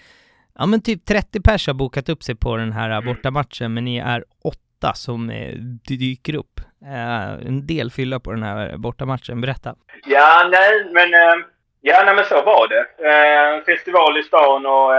[0.59, 3.05] ja men typ 30 pers har bokat upp sig på den här Mm.
[3.05, 5.55] bortamatchen men ni är åtta som eh,
[5.89, 6.61] dyker upp.
[7.47, 9.75] En del fylla på den här bortamatchen, berätta.
[10.07, 11.11] Ja, nej, men,
[11.81, 12.85] ja, nej, men så var det.
[13.65, 14.91] Festival i stan och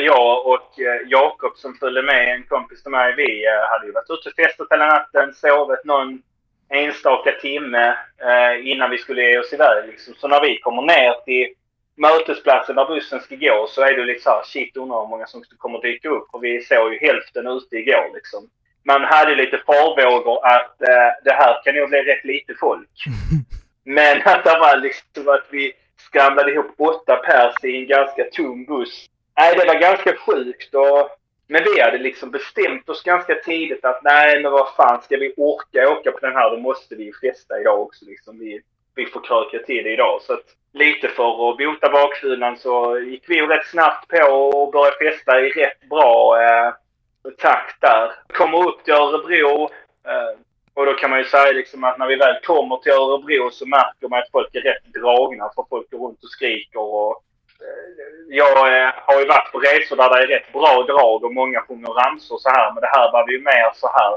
[0.00, 3.92] jag och eh, Jakob som följde med, en kompis till mig, vi eh, hade ju
[3.92, 6.22] varit ute och festat hela natten, sovit någon
[6.68, 9.88] enstaka timme eh, innan vi skulle ge oss iväg.
[9.88, 10.14] Liksom.
[10.14, 11.54] Så när vi kommer ner till
[11.96, 15.26] mötesplatsen där bussen ska gå så är det lite så här, shit undrar hur många
[15.26, 16.28] som kommer dyka upp.
[16.32, 18.48] Och vi såg ju hälften ute igår liksom.
[18.86, 22.90] Man hade lite farvågor att eh, det här kan nog bli rätt lite folk.
[23.84, 28.64] Men att det var liksom att vi skramlade ihop åtta pers i en ganska tom
[28.64, 29.06] buss.
[29.36, 30.74] Nej, det var ganska sjukt.
[30.74, 31.10] Och,
[31.46, 35.34] men vi hade liksom bestämt oss ganska tidigt att nej, men vad fan, ska vi
[35.36, 38.04] orka åka på den här då måste vi ju festa idag också.
[38.04, 38.38] Liksom.
[38.38, 38.60] Vi,
[38.94, 40.22] vi får kröka till det idag.
[40.22, 44.72] Så att lite för att bota bakfyllan så gick vi ju rätt snabbt på och
[44.72, 46.72] började festa i rätt bra eh,
[47.38, 48.12] takt där.
[48.26, 49.62] Kommer upp till Örebro.
[50.06, 50.38] Eh,
[50.74, 53.66] och då kan man ju säga liksom att när vi väl kommer till Örebro så
[53.66, 57.22] märker man att folk är rätt dragna för folk går runt och skriker och
[58.28, 61.60] jag eh, har ju varit på resor där det är rätt bra drag och många
[61.60, 64.12] sjunger ramsor så här men det här var ju mer så här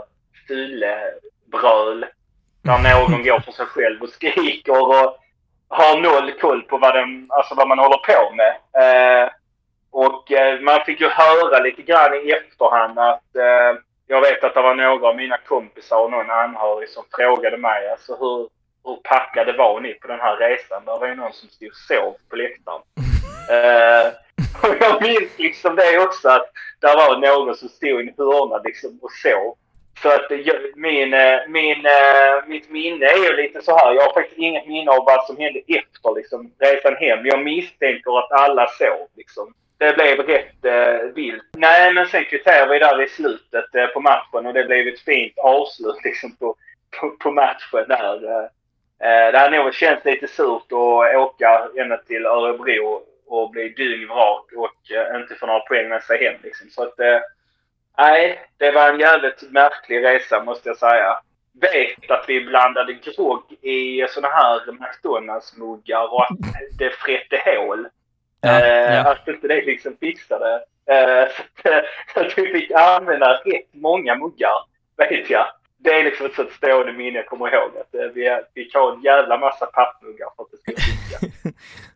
[0.47, 2.05] fyllebröl.
[2.61, 5.17] Där någon går för sig själv och skriker och
[5.67, 8.53] har noll koll på vad, den, alltså vad man håller på med.
[8.83, 9.29] Eh,
[9.91, 14.53] och eh, man fick ju höra lite grann i efterhand att eh, jag vet att
[14.53, 18.49] det var några av mina kompisar och någon anhörig som frågade mig alltså hur,
[18.83, 20.85] hur packade var ni på den här resan?
[20.85, 22.81] Det var ju någon som stod och sov på läktaren.
[23.49, 24.07] Eh,
[24.61, 28.57] och jag minns liksom det också att där var någon som stod i en hörna
[28.57, 29.55] liksom och sov.
[30.01, 33.93] Så att jag, min, eh, min, eh, mitt minne är ju lite så här.
[33.93, 37.25] Jag har faktiskt inget minne av vad som hände efter liksom, resan hem.
[37.25, 39.07] Jag misstänker att alla sov.
[39.15, 39.53] Liksom.
[39.77, 41.43] Det blev rätt eh, vilt.
[41.57, 44.99] Nej, men sen kvitterade vi där i slutet eh, på matchen och det blev ett
[44.99, 46.55] fint avslut liksom, på,
[46.99, 48.25] på, på matchen där.
[48.25, 48.45] Eh,
[49.09, 54.45] eh det hade nog känts lite surt att åka ända till Örebro och bli dyngvrak
[54.55, 56.35] och eh, inte få några poäng med sig hem.
[56.43, 56.69] Liksom.
[56.69, 57.19] Så att, eh,
[57.97, 61.19] nej, det var en jävligt märklig resa måste jag säga.
[61.61, 66.37] Vet att vi blandade grogg i såna här McDonalds-muggar och att
[66.79, 67.87] det frätte hål.
[68.41, 69.11] Ja, Eh, ja.
[69.11, 70.63] Att inte det liksom fixade.
[70.85, 71.27] Eh,
[72.13, 74.63] så att vi fick använda rätt många muggar,
[74.97, 75.47] vet jag.
[75.79, 77.71] Det är liksom ett sånt stående minne jag kommer ihåg.
[77.81, 81.17] Att eh, vi fick ha en jävla massa pappmuggar för att det skulle funka.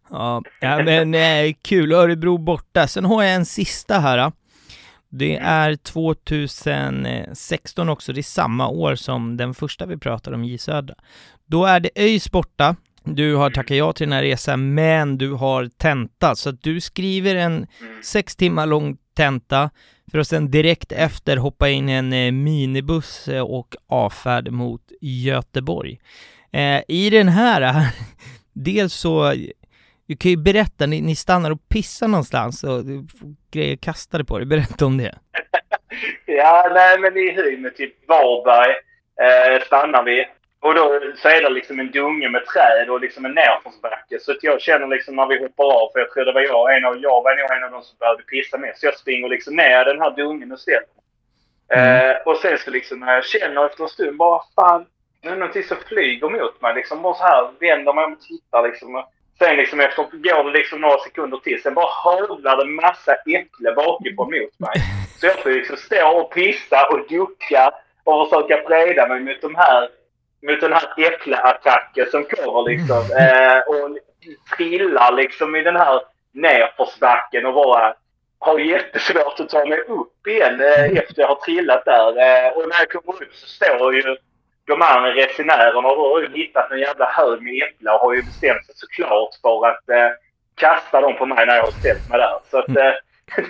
[0.60, 1.92] Ja, men eh, kul.
[1.94, 2.88] Örebro borta.
[2.88, 4.32] Sen har jag en sista här.
[5.10, 10.58] Det är 2016 också, det är samma år som den första vi pratade om, J
[10.58, 10.96] Södra.
[11.46, 12.76] Då är det ÖIS borta.
[13.04, 16.82] Du har tackat ja till den här resan, men du har tenta, så att du
[16.82, 18.04] skriver en Mm.
[18.04, 19.70] sex timmar lång tenta
[20.12, 24.82] för att sen direkt efter hoppa in i en eh, minibuss eh, och avfärd mot
[25.02, 26.00] Göteborg.
[26.54, 27.86] Eh, I den här,
[28.54, 29.34] dels så,
[30.08, 32.84] du kan ju berätta, ni, ni stannar och pissar någonstans och
[33.52, 35.18] grejer kastade på dig, berätta om det.
[36.26, 38.72] Ja, nej men i höjd med typ Varberg
[39.22, 40.26] eh, stannar vi.
[40.62, 44.20] Och då så är det liksom en dunge med träd och liksom en nerförsbacke.
[44.20, 46.78] Så att jag känner liksom när vi hoppar av, för jag tror det var jag,
[46.78, 48.74] en av, jag var nog en av de som behövde pissa med.
[48.78, 50.84] Så jag springer liksom ner den här dungen och ställer
[51.74, 52.12] Mm.
[52.12, 54.86] eh, Och sen så liksom när jag känner efter en stund bara fan,
[55.22, 56.76] det är någonting som flyger mot mig.
[56.76, 59.04] Liksom bara så här vänder mig om och tittar liksom.
[59.40, 61.62] Sen liksom efter går det liksom några sekunder till.
[61.62, 64.76] Sen bara haglar det massa äpple bakifrån mot mig.
[65.20, 67.72] Så jag får liksom stå och pissa och ducka
[68.04, 69.90] och försöka freda mig mot de här
[70.42, 73.04] mot den här äppleattacken som kommer liksom.
[73.20, 73.98] Eh, och
[74.58, 77.94] trillar liksom i den här nerförsbacken och bara
[78.40, 82.08] har jättesvårt att ta mig upp igen eh, efter jag har trillat där.
[82.08, 84.18] Eh, och när jag kommer upp så står ju
[84.66, 88.66] de andra resenärerna har ju hittat en jävla hög med äpplen och har ju bestämt
[88.66, 90.12] sig såklart för att eh,
[90.56, 92.40] kasta dem på mig när jag har ställt mig där.
[92.52, 92.94] Så att eh,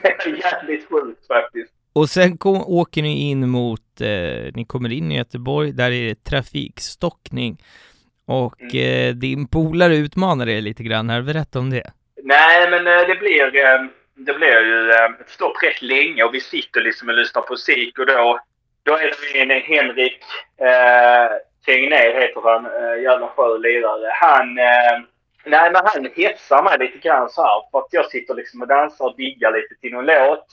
[0.04, 1.74] det är jävligt sjukt faktiskt.
[1.94, 6.08] Och sen kom, åker ni in mot, eh, ni kommer in i Göteborg, där är
[6.08, 7.58] det trafikstockning.
[8.28, 9.10] Och Mm.
[9.10, 11.92] eh, din polare utmanar er lite grann här, berätta om det.
[12.24, 13.82] Nej, men eh, det blir, eh,
[14.16, 17.54] det blir ju eh, ett stopp rätt länge och vi sitter liksom och lyssnar på
[17.54, 18.39] musik och då,
[18.84, 20.18] då är det en Henrik
[20.58, 21.32] eh,
[21.66, 24.10] Tegnér heter han, eh, jävla skön lirare.
[24.14, 24.98] Han, eh,
[25.46, 28.68] nej men han hetsar mig lite grann så här för att jag sitter liksom och
[28.68, 30.46] dansar och diggar lite till någon låt.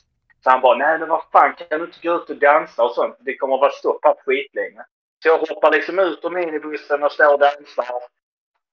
[0.49, 2.94] Så han bara, nej men vad fan kan du inte gå ut och dansa och
[2.94, 3.16] sånt?
[3.20, 4.82] Det kommer att vara stopp här skitlänge.
[5.22, 7.86] Så jag hoppar liksom ut ur minibussen och står och dansar.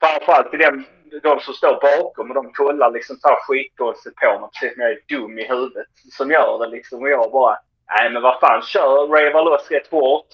[0.03, 0.85] Framförallt till dem,
[1.23, 4.81] de som står bakom och de kollar liksom så här skitkonstigt på mig precis som
[4.81, 5.87] jag är dum i huvudet.
[6.17, 7.57] Som gör det liksom och jag bara,
[7.95, 10.27] nej men vad fan, kör, ravar loss rätt hårt.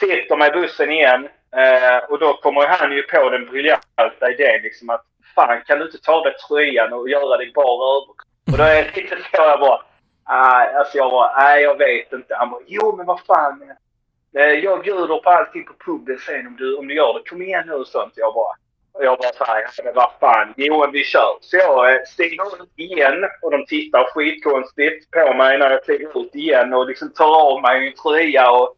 [0.00, 4.90] Sitter med bussen igen eh, och då kommer han ju på den briljanta idén liksom
[4.90, 5.04] att
[5.34, 8.10] fan kan du inte ta av dig tröjan och göra dig bara över?
[8.52, 9.82] Och då är det lite så jag bara,
[10.30, 12.34] nej alltså jag bara, nej jag vet inte.
[12.34, 13.62] Han bara, jo men vad fan.
[13.62, 17.30] Eh, eh, jag bjuder på allting på puben sen om du, om du gör det.
[17.30, 18.12] Kom igen nu och sånt.
[18.16, 18.54] Jag bara,
[18.92, 21.38] och jag bara såhär, men vad fan, Johan vi kör.
[21.40, 26.20] Så jag eh, stiger ut igen och de tittar skitkonstigt på mig när jag kliver
[26.24, 28.76] ut igen och liksom tar av mig min tröja och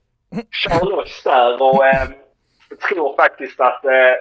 [0.51, 1.63] kör loss där.
[1.63, 2.09] Och eh,
[2.89, 4.15] tror faktiskt att eh,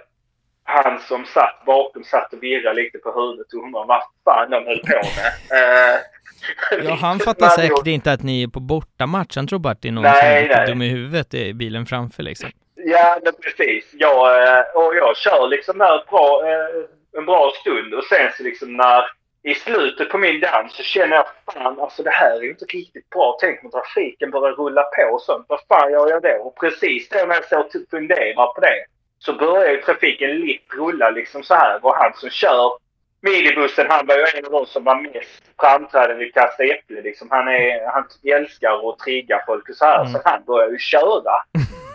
[0.64, 4.66] han som satt bakom satt och virrade lite på huvudet och undrade vad fan de
[4.66, 5.32] höll på med.
[5.59, 5.99] Eh,
[6.84, 9.88] Ja, han fattar säkert inte att ni är på bortamatch, han tror bara att det
[9.88, 10.68] är någon Nej, som är lite nej.
[10.68, 12.49] dum i huvudet i bilen framför liksom.
[12.76, 13.89] Ja, men precis.
[13.93, 18.32] Jag, eh, och jag kör liksom där ett bra, eh, en bra stund och sen
[18.38, 19.03] så liksom när
[19.43, 22.66] i slutet på min dans så känner jag fan alltså det här är ju inte
[22.66, 23.38] riktigt bra.
[23.41, 25.45] Tänk om trafiken börjar rulla på och sånt.
[25.49, 26.30] Vad fan gör jag då?
[26.43, 28.86] Och precis då när jag så typ funderar på det
[29.26, 31.86] så börjar ju trafiken lite rulla liksom så här.
[31.86, 32.72] Och han som kör
[33.22, 37.28] minibussen han var ju en av de som var mest framträdande i Kasta Äpple liksom.
[37.32, 39.99] Han, är, han älskar att trigga folk och så här.
[40.01, 40.11] Mm.
[40.13, 41.32] Så han börjar ju köra.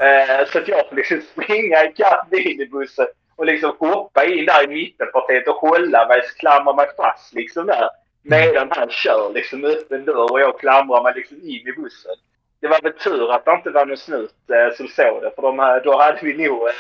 [0.00, 3.06] Eh, så att jag får liksom springa ikapp minibussen
[3.36, 7.88] och liksom hoppa in där i mittenpartiet och hålla mig, klamra mig fast liksom där.
[8.22, 12.14] Medan han kör liksom öppen dörr och jag klamrar mig liksom in i bussen.
[12.60, 15.42] Det var väl tur att det inte var någon snut eh, som såg det för
[15.42, 16.74] de, här- då hade vi nog eh,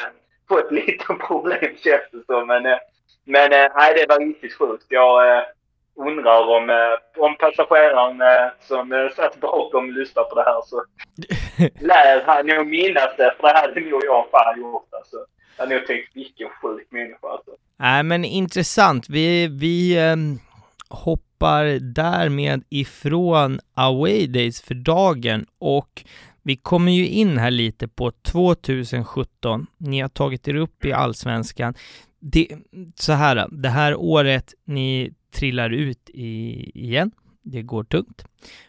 [0.48, 2.46] fått lite problem känns det som.
[2.46, 2.78] Men, eh,
[3.24, 4.86] men eh, nej, det var riktigt sjukt.
[4.88, 5.44] Jag eh,
[5.96, 10.84] undrar om, om passageraren som satt bakom lyssnade på det här så
[11.86, 15.16] lär han nog minnas det, för det hade nog jag fan gjort alltså.
[15.56, 17.50] Jag hade nog tänkt vilken sjuk människa alltså.
[17.76, 20.38] Nej men intressant, vi, vi ehm,
[20.88, 26.04] hoppar därmed ifrån away days för dagen och
[26.46, 29.66] vi kommer ju in här lite på 2017.
[29.76, 31.74] Ni har tagit er upp i allsvenskan.
[32.20, 32.48] Det,
[32.94, 37.10] så här, det här året ni trillar ut i, igen.
[37.42, 38.24] Det går tungt.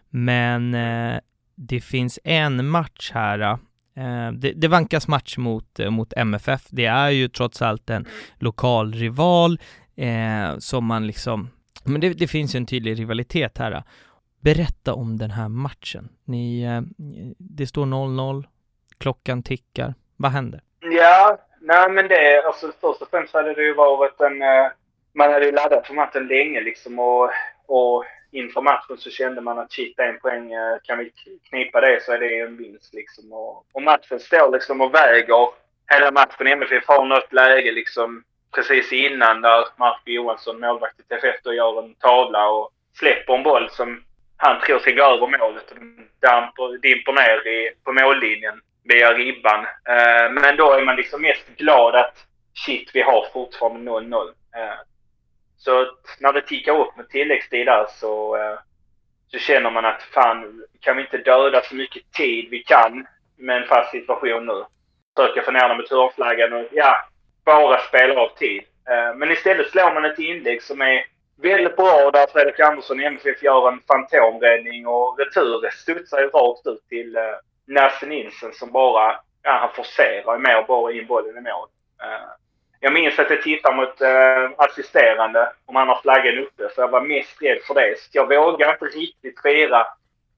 [0.09, 1.19] Men eh,
[1.55, 3.39] det finns en match här.
[3.39, 6.61] Eh, eh det, det vankas match mot, eh, mot MFF.
[6.69, 8.05] Det är ju trots allt en
[8.39, 9.59] lokal rival
[9.95, 11.49] eh, som man liksom,
[11.83, 13.71] men det, det finns ju en tydlig rivalitet här.
[13.71, 13.83] Eh.
[14.47, 16.09] Berätta om den här matchen.
[16.25, 16.81] Ni, eh,
[17.37, 18.43] det står 0-0,
[18.97, 19.93] klockan tickar.
[20.17, 20.61] Vad händer?
[20.79, 24.67] Ja, nej men det, alltså först och främst hade det ju varit en, eh,
[25.13, 27.29] man hade ju laddat för matchen länge liksom och,
[27.65, 31.11] och inför matchen så kände man att shit, en poäng, eh, kan vi
[31.49, 33.33] knipa det så är det en vinst liksom.
[33.33, 35.49] Och, och matchen står liksom och väger
[35.87, 36.47] hela matchen.
[36.47, 38.23] MFF har något läge liksom
[38.55, 43.43] precis innan där Mark Johansson, målvakt i TFF, då gör en tavla och släpper en
[43.43, 44.03] boll som
[44.37, 45.73] han tror ska gå över målet
[46.21, 49.65] damper, dimper ner i, på mållinjen via ribban.
[49.65, 52.17] Eh, men då är man liksom mest glad att
[52.53, 54.27] shit, vi har fortfarande 0-0.
[54.55, 54.79] Eh,
[55.57, 58.59] så att när det tickar upp med tilläggstid där så, eh,
[59.27, 63.07] så känner man att fan, kan vi inte döda så mycket tid vi kan
[63.37, 64.63] med en fast situation nu?
[65.15, 66.95] Försöka få ner dem med turflaggan och ja,
[67.45, 68.63] bara spela av tid.
[68.89, 71.05] Eh, men istället slår man ett inlägg som är
[71.37, 76.67] väldigt bra där Fredrik Andersson i MFF gör en fantomräddning och returen studsar ju rakt
[76.67, 77.23] ut till eh,
[77.67, 81.67] Nasse Nilsson som bara, ja han forcerar med och bara in bollen i mål.
[82.03, 82.29] Eh,
[82.79, 86.89] jag minns att jag tittade mot eh, assisterande om han har flaggan uppe för jag
[86.89, 87.99] var mest rädd för det.
[87.99, 89.87] Så jag vågar inte riktigt fira.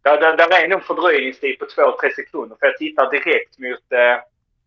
[0.02, 4.18] Där, där, där är nog fördröjningstid på 2-3 sekunder för jag tittar direkt mot, eh,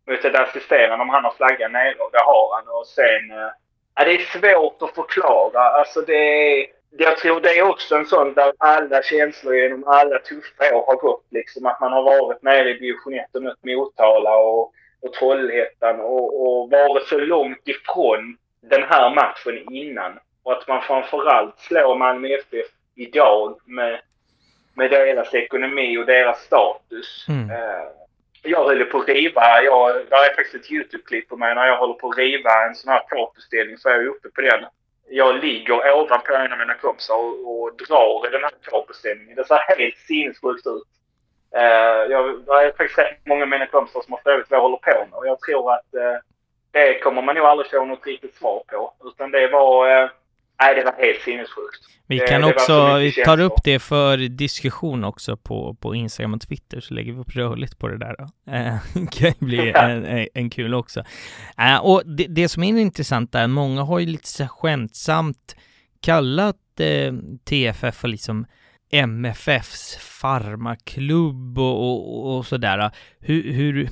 [0.09, 2.69] mot ett assisterande om han har flaggan nere och det har han.
[2.69, 3.51] Och sen, eh,
[3.95, 5.61] ja, det är svårt att förklara.
[5.61, 10.19] Alltså det är, jag tror det är också en sån där alla känslor genom alla
[10.19, 11.67] tuffa år har gått liksom.
[11.67, 14.73] Att man har varit nere i division 1 och mött Motala och
[15.03, 20.19] och Trollhättan och, och varit så långt ifrån den här matchen innan.
[20.43, 24.01] Och att man framförallt slår Malmö FF idag med,
[24.75, 27.27] med deras ekonomi och deras status.
[27.29, 27.51] Mm.
[27.51, 27.87] Eh,
[28.43, 31.79] jag höll på att riva, jag, det är faktiskt ett YouTube-klipp på mig när jag
[31.79, 34.65] håller på att riva en sån här kartbeställning så är jag uppe på den.
[35.09, 39.37] Jag ligger ovanpå en av mina kompisar och, och drar i den här kartbeställningen.
[39.37, 40.89] Det ser helt sinnessjukt ut.
[41.57, 44.63] Uh, jag, det är faktiskt rätt många av mina kompisar som har frågat vad jag
[44.63, 46.19] håller på med och jag tror att uh,
[46.71, 48.95] det kommer man nog aldrig få något riktigt svar på.
[49.05, 50.11] Utan det var, uh,
[50.61, 51.89] nej det var helt sinnessjukt.
[52.07, 55.95] Vi Det- kan det också, så vi tar upp det för diskussion också på, på
[55.95, 58.17] Instagram och Twitter så lägger vi upp rörligt på det där.
[58.47, 58.77] Eh,
[59.11, 61.05] kan ju bli en, en, kul också.
[61.59, 65.57] Eh, och det, det som är intressant är, många har ju lite så skämtsamt
[66.01, 67.13] kallat eh,
[67.45, 68.47] TFF för liksom
[68.93, 72.91] MFFs farmaklubb och, och, och sådär.
[73.21, 73.89] Hur, hur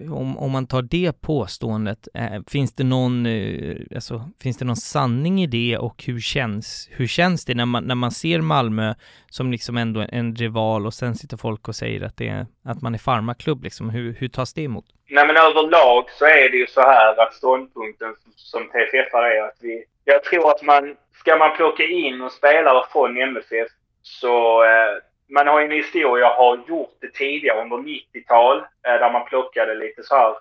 [0.00, 4.76] om, om man tar det påståendet, eh, finns det någon, eh, alltså, finns det någon
[4.76, 8.94] sanning i det och hur känns, hur känns det när man, när man ser Malmö
[9.30, 12.82] som liksom ändå en rival och sen sitter folk och säger att det är, att
[12.82, 14.84] man är farmaklubb liksom, hur, hur tas det emot?
[15.08, 19.58] Nej men överlag så är det ju så här att ståndpunkten som TFF är att
[19.60, 19.84] vi...
[20.04, 20.96] Jag tror att man...
[21.20, 23.68] Ska man plocka in och spelare från MFF
[24.02, 24.64] så...
[24.64, 24.96] Eh,
[25.28, 29.74] man har ju en historia, har gjort det tidigare under 90-tal eh, där man plockade
[29.74, 30.34] lite så här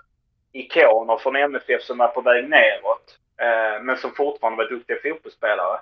[0.51, 3.19] ikoner från MFF som var på väg neråt.
[3.41, 5.79] Eh, men som fortfarande var duktiga fotbollsspelare.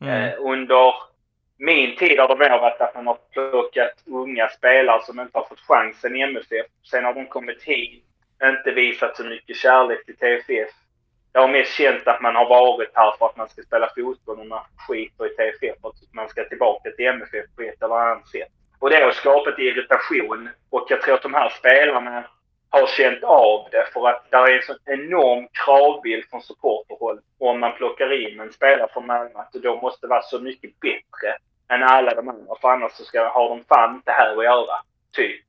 [0.00, 0.22] Mm.
[0.22, 0.94] Eh, under
[1.58, 5.44] min tid har det mer varit att man har plockat unga spelare som inte har
[5.44, 6.66] fått chansen i MFF.
[6.90, 8.04] Sen har de kommit hit,
[8.42, 10.74] inte visat så mycket kärlek till TFF.
[11.36, 14.40] Jag har mest känt att man har varit här för att man ska spela fotboll
[14.40, 17.94] och man skiter i TFF för att man ska tillbaka till MFF på ett eller
[17.94, 18.48] annat sätt.
[18.78, 22.24] Och det har skapat irritation och jag tror att de här spelarna
[22.70, 27.60] har känt av det för att det är en sån enorm kravbild från supporterhåll om
[27.60, 31.30] man plockar in en spelare från Malmö att de då måste vara så mycket bättre
[31.68, 34.76] än alla de andra för annars så ska, har de fan inte här att göra.
[35.12, 35.44] Typ.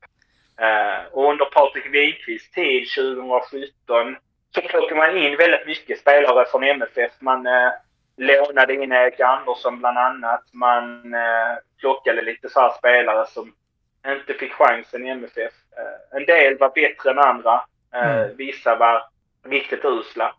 [0.60, 4.16] Eh, och under Patrik Wikqvists tid 2017
[4.62, 7.12] så plockade man in väldigt mycket spelare från MFF.
[7.20, 7.70] Man eh,
[8.16, 10.44] lånade in Erik Andersson bland annat.
[10.52, 13.52] Man eh, plockade lite så här spelare som
[14.06, 15.52] inte fick chansen i MFF.
[15.76, 17.54] Eh, en del var bättre än andra.
[17.94, 18.36] Eh, Mm.
[18.36, 19.02] Vissa var
[19.44, 20.34] riktigt usla.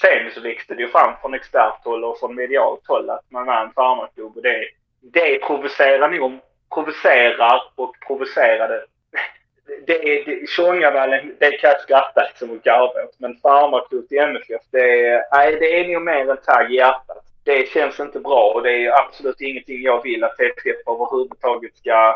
[0.00, 3.60] Sen så växte det ju fram från experthåll och från medialt håll att man var
[3.60, 4.64] en farmarklubb och det,
[5.00, 6.40] det provocerar nog,
[6.74, 8.84] provocerar och provocerade.
[9.86, 13.14] Det är, det, Tjongavallen, det kan jag skratta liksom och garva åt.
[13.18, 17.24] Men farmarklubb till MFF, det är, nej, det är nog mer en tagg i hjärtat.
[17.44, 22.14] Det känns inte bra och det är absolut ingenting jag vill att TFF överhuvudtaget ska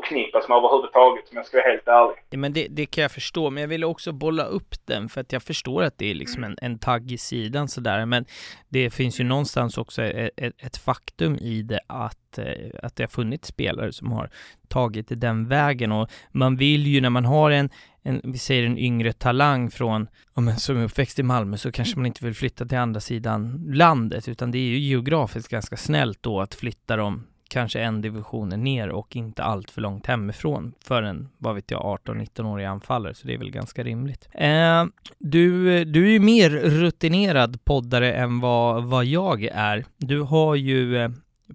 [0.00, 2.16] förknippas alltså, med överhuvudtaget om jag ska vara helt ärlig.
[2.30, 5.20] Ja, men det, det kan jag förstå, men jag ville också bolla upp den för
[5.20, 8.24] att jag förstår att det är liksom en, en tagg i sidan sådär, men
[8.68, 12.96] det finns ju någonstans också e, e, ett, ett, faktum i det att, eh, att
[12.96, 14.30] det har funnits spelare som har
[14.68, 17.70] tagit den vägen och man vill ju när man har en,
[18.02, 21.72] en vi säger en yngre talang från, ja, men som är uppväxt i Malmö så
[21.72, 25.76] kanske man inte vill flytta till andra sidan landet utan det är ju geografiskt ganska
[25.76, 30.72] snällt då att flytta dem kanske en division ner och inte allt för långt hemifrån
[30.84, 34.28] för en, vad vet jag, 18-19-årig anfallare, så det är väl ganska rimligt.
[34.32, 34.84] Eh,
[35.18, 39.84] du, du är ju mer rutinerad poddare än vad, vad jag är.
[39.96, 41.10] Du har ju eh,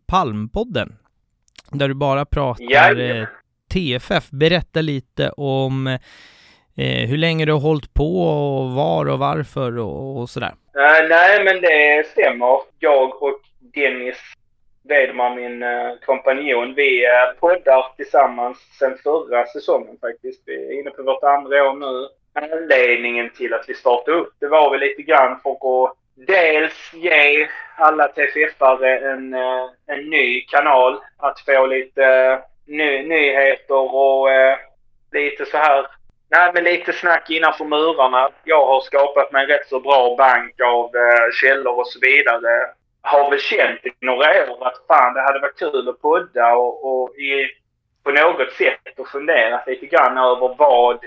[0.05, 0.95] Palmpodden,
[1.71, 3.27] där du bara pratar eh.
[3.73, 4.29] TFF.
[4.29, 10.19] Berätta lite om eh, hur länge du har hållit på och var och varför och,
[10.19, 10.53] och sådär.
[10.75, 12.59] Eh, nej, men det stämmer.
[12.79, 14.17] Jag och Dennis
[14.83, 20.43] Wedman, min eh, kompanjon, vi eh, poddar tillsammans sedan förra säsongen faktiskt.
[20.45, 22.07] Vi är inne på vårt andra år nu.
[22.33, 27.47] Anledningen till att vi startade upp det var väl lite grann för att dels ge
[27.77, 30.99] alla TFF-are en, eh, en ny kanal.
[31.17, 34.27] Att få lite ny, nyheter och
[35.11, 35.87] lite så här
[36.33, 38.29] Nej, men lite snack innanför murarna.
[38.43, 42.67] Jag har skapat mig en rätt så bra bank av eh, källor och så vidare.
[43.01, 47.03] Har väl känt i några år att fan, det hade varit kul att podda och,
[47.03, 47.49] och i,
[48.03, 50.99] på något sätt och funderat lite grann över vad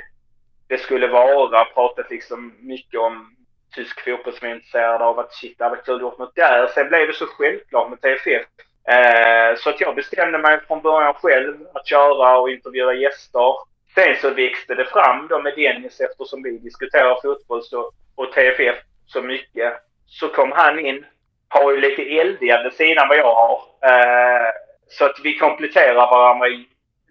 [0.68, 1.64] det skulle vara.
[1.64, 3.36] Pratat liksom mycket om
[3.74, 5.18] tysk fotboll som är intresserad av.
[5.18, 6.66] Att shit, det hade varit kul att gjort något där.
[6.66, 8.46] Sen blev det så självklart med TFF.
[8.88, 13.54] Eh, så att jag bestämde mig från början själv att köra och intervjua gäster.
[13.94, 18.76] Sen så växte det fram då med Dennis eftersom vi diskuterar fotboll så, och TFF
[19.06, 19.72] så mycket.
[20.06, 21.04] Så kom han in,
[21.54, 23.58] har ju lite eldigare sidan vad jag har.
[23.82, 24.50] Eh,
[24.88, 26.46] så att vi kompletterar varandra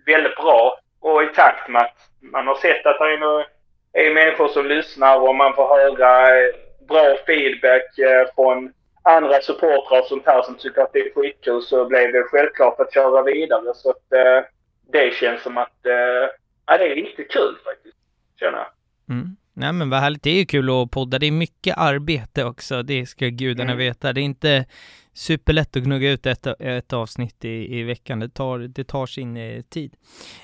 [0.06, 0.80] väldigt bra.
[0.99, 3.45] Och i takt med att man har sett att det är
[3.94, 6.56] är människor som lyssnar och man får höra eh,
[6.88, 11.61] bra feedback eh, från andra supportrar och sånt här som tycker att det är skitkul
[11.61, 13.74] så blev det självklart att köra vidare.
[13.74, 14.44] Så att eh,
[14.91, 16.30] det känns som att eh,
[16.65, 17.98] ja, det är riktigt kul faktiskt,
[18.40, 18.68] känner jag.
[19.15, 19.36] Mm.
[19.56, 22.84] Nej men vad härligt, det är ju kul att podda, det är mycket arbete också,
[22.84, 23.78] det ska gudarna Mm.
[23.78, 24.14] veta.
[24.14, 24.66] Det är inte
[25.14, 29.38] superlätt att gnugga ut ett, ett avsnitt i, i veckan, det tar, det tar sin
[29.38, 29.94] eh, tid.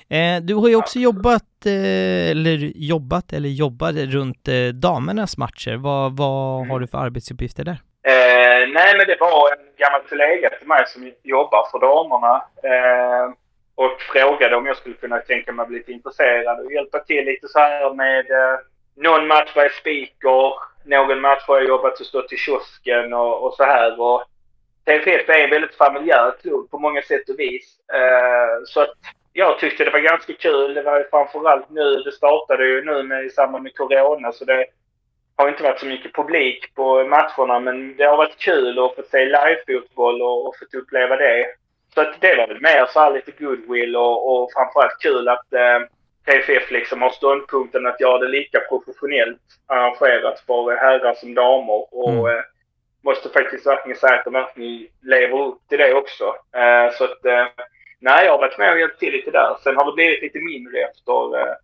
[0.08, 5.76] Eh, du har ju också jobbat, eh, eller jobbat, eller jobbar runt eh, damernas matcher.
[5.76, 6.70] Vad, vad Mm.
[6.70, 7.78] har du för arbetsuppgifter där?
[8.02, 12.34] Eh, nej, men det var en gammal kollega till mig som jobbar för damerna
[12.70, 13.32] eh,
[13.74, 17.48] och frågade om jag skulle kunna tänka mig bli lite intresserad och hjälpa till lite
[17.48, 18.24] så här med
[18.96, 20.54] någon match var jag speaker,
[20.84, 24.00] någon match har jag jobbat och stått i kiosken och, och så här.
[24.00, 24.24] Och
[24.84, 27.76] TFF är en väldigt familjär klubb på många sätt och vis.
[27.94, 28.94] Uh, så att
[29.32, 30.74] jag tyckte det var ganska kul.
[30.74, 34.44] Det var ju framförallt nu, det startade ju nu med, i samband med Corona så
[34.44, 34.66] det
[35.36, 39.02] har inte varit så mycket publik på matcherna men det har varit kul att få
[39.10, 41.46] se livefotboll och, och fått uppleva det.
[41.94, 45.46] Så att det var väl mer så här lite goodwill och, och framförallt kul att
[45.52, 45.86] uh,
[46.24, 51.94] TFF liksom har ståndpunkten att göra det lika professionellt arrangerat för herrar som damer.
[51.94, 52.36] Och Mm.
[52.36, 52.42] eh,
[53.04, 56.24] måste faktiskt verkligen säga att de verkligen lever upp till det också.
[56.56, 57.46] Eh, så att eh,
[58.00, 59.56] nej, jag har varit med och hjälpt till lite där.
[59.64, 61.56] Sen har det blivit lite mindre efter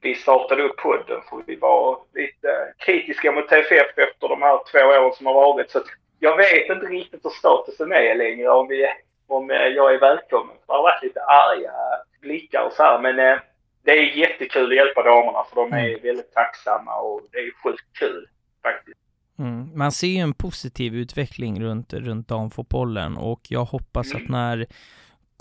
[0.00, 4.78] vi startade upp podden för vi var lite kritiska mot TFF efter de här två
[4.78, 5.70] åren som har varit.
[5.70, 5.86] Så att
[6.18, 8.88] jag vet inte riktigt hur statusen är längre om, vi,
[9.28, 10.56] om jag är välkommen.
[10.66, 11.72] Det har varit lite arga
[12.20, 12.98] blickar och så här.
[12.98, 13.38] Men
[13.84, 17.98] det är jättekul att hjälpa damerna för de är väldigt tacksamma och det är sjukt
[17.98, 18.26] kul
[18.62, 18.98] faktiskt.
[19.38, 19.78] Mm.
[19.78, 24.66] Man ser ju en positiv utveckling runt, runt damfotbollen och jag hoppas att när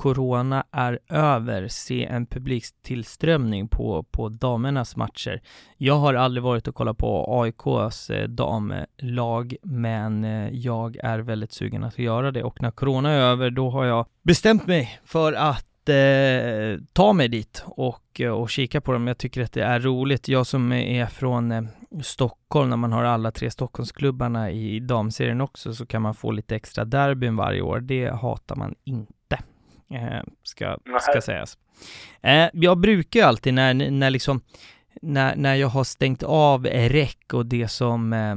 [0.02, 5.42] Corona är över se en publiktillströmning på, på damernas matcher.
[5.78, 11.52] Jag har aldrig varit och kollat på AIKs eh, damlag, men eh, jag är väldigt
[11.52, 15.34] sugen att göra det och när Corona är över då har jag bestämt mig för
[15.34, 19.08] att eh, ta mig dit och, och kika på dem.
[19.08, 20.28] Jag tycker att det är roligt.
[20.28, 21.64] Jag som är från eh,
[22.04, 26.56] Stockholm, när man har alla tre Stockholmsklubbarna i damserien också, så kan man få lite
[26.56, 27.80] extra derbyn varje år.
[27.80, 29.40] Det hatar man inte,
[29.94, 31.58] eh, ska, ska sägas.
[32.22, 34.42] Eh, jag brukar alltid när, när liksom,
[35.02, 38.36] när, när jag har stängt av räck och det som eh,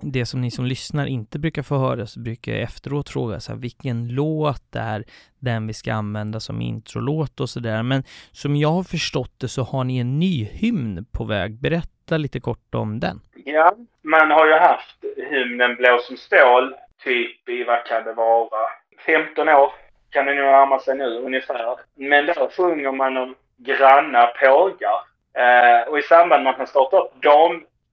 [0.00, 3.52] det som ni som lyssnar inte brukar få höra så brukar jag efteråt fråga så
[3.52, 5.04] här, vilken låt är
[5.38, 7.82] den vi ska använda som introlåt och sådär.
[7.82, 8.02] Men
[8.32, 11.60] som jag har förstått det så har ni en ny hymn på väg.
[11.60, 13.20] Berätta lite kort om den.
[13.44, 18.68] Ja, man har ju haft hymnen Blå som stål typ i, vad kan det vara,
[19.06, 19.72] 15 år
[20.10, 21.76] kan det nog närma sig nu ungefär.
[21.94, 24.98] Men där sjunger man om granna pågar.
[25.34, 27.22] Eh, och i samband med att man startar upp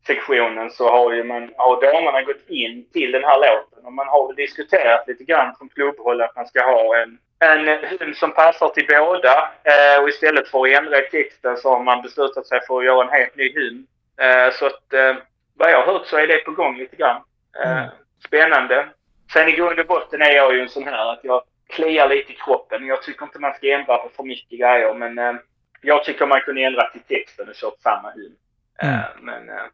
[0.07, 4.07] damsektionen så har ju man, har damerna gått in till den här låten och man
[4.07, 8.69] har diskuterat lite grann från klubbhåll att man ska ha en en hymn som passar
[8.69, 12.77] till båda eh, och istället för att ändra texten så har man beslutat sig för
[12.80, 13.88] att göra en helt ny hymn.
[14.22, 15.15] Eh, så att eh,
[15.56, 17.22] vad jag har hört så är det på gång lite grann.
[17.64, 17.90] Eh, Mm.
[18.27, 18.88] Spännande.
[19.34, 22.32] Sen i grund och botten är jag ju en sån här att jag kliar lite
[22.32, 22.86] i kroppen.
[22.86, 25.34] Jag tycker inte man ska ändra på för mycket grejer men eh,
[25.82, 28.36] jag tycker man kunde ändra till texten och kört samma hymn.
[28.82, 29.02] Eh, Mm.
[29.22, 29.65] Men eh,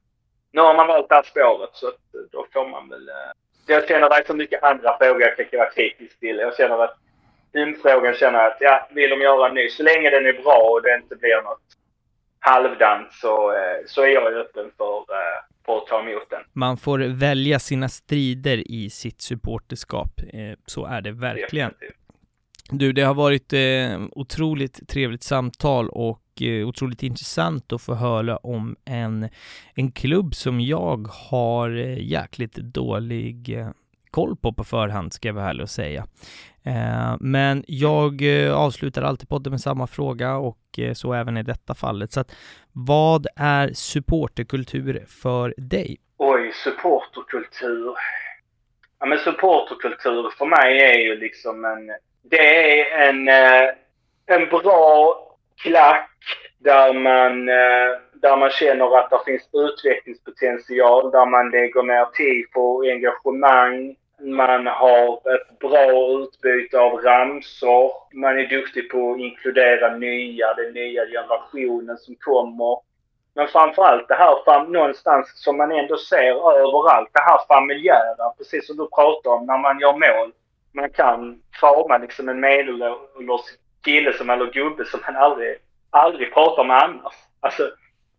[0.52, 3.10] nu har man valt det här spåret så att, eh, då får man väl...
[3.10, 3.32] Eh,
[3.68, 6.38] jag känner det är så mycket andra frågor jag kan vara kritisk till.
[6.38, 6.98] Jag känner att
[7.53, 10.82] hymnfrågan känner att ja, vill de göra en ny, så länge den är bra och
[10.82, 11.61] det inte blir något
[12.40, 15.06] halvdant så, eh, så är jag öppen för,
[15.65, 16.41] för att ta emot den.
[16.53, 20.10] Man får välja sina strider i sitt supporterskap.
[20.65, 21.69] Så är det verkligen.
[21.69, 22.02] Definitivt.
[22.73, 28.38] Du, det har varit eh, otroligt trevligt samtal och Eh, otroligt intressant att få höra
[28.38, 29.30] om en,
[29.76, 33.70] en klubb som jag har eh, jäkligt dålig eh,
[34.12, 36.08] koll på på förhand, ska jag vara ärlig och säga.
[37.20, 38.24] Men jag
[38.54, 42.12] avslutar alltid podden med samma fråga och så även i detta fallet.
[42.12, 42.36] Så att,
[42.72, 45.98] vad är supporterkultur för dig?
[46.18, 47.96] Oj, supporterkultur.
[49.00, 51.92] Ja, men supporterkultur för mig är ju liksom en...
[52.24, 53.28] Det är en,
[54.26, 55.31] en bra
[55.64, 56.10] klack
[56.64, 62.52] där man, eh, där man känner att det finns utvecklingspotential, där man lägger ner tid
[62.52, 63.96] på engagemang.
[64.22, 67.92] Man har ett bra utbyte av ramsor.
[68.14, 72.78] Man är duktig på att inkludera nya, den nya generationen som kommer.
[73.34, 78.78] Men framförallt det här någonstans som man ändå ser överallt, det här familjära, precis som
[78.78, 80.32] du pratar om, när man gör mål.
[80.74, 83.46] Man kan krama liksom en medelålders
[83.84, 85.58] kille som, eller gubbe som man aldrig,
[85.90, 87.14] aldrig pratar med annars.
[87.40, 87.72] Alltså,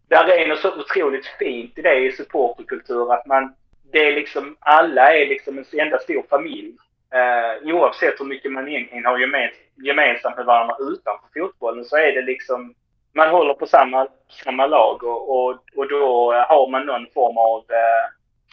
[0.09, 3.55] där är något så otroligt fint i det i supporterkultur att man,
[3.93, 6.76] det är liksom, alla är liksom en enda stor familj.
[7.14, 9.52] Eh, oavsett hur mycket man egentligen har gemens,
[9.84, 12.74] gemensamt med varandra utanför fotbollen så är det liksom,
[13.14, 14.09] man håller på samma,
[14.44, 18.05] samma lag och, och, och då har man någon form av eh,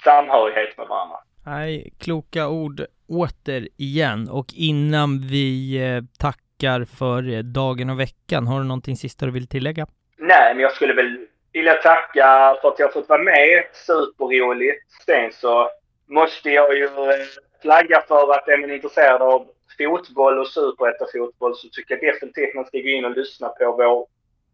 [0.03, 1.17] samhörighet med varandra.
[1.45, 6.48] Nej, kloka ord återigen och innan vi eh, tackar
[6.85, 9.87] för eh, dagen och veckan, har du någonting sista du vill tillägga?
[10.17, 13.63] Nej, men jag skulle väl vilja tacka för att jag fått vara med.
[13.73, 14.83] Superroligt.
[15.05, 15.69] Sen så
[16.07, 17.25] måste jag ju eh,
[17.61, 22.65] flagga för att är man intresserad av fotboll och superettafotboll så tycker jag definitivt man
[22.65, 24.07] ska gå in och lyssna på vår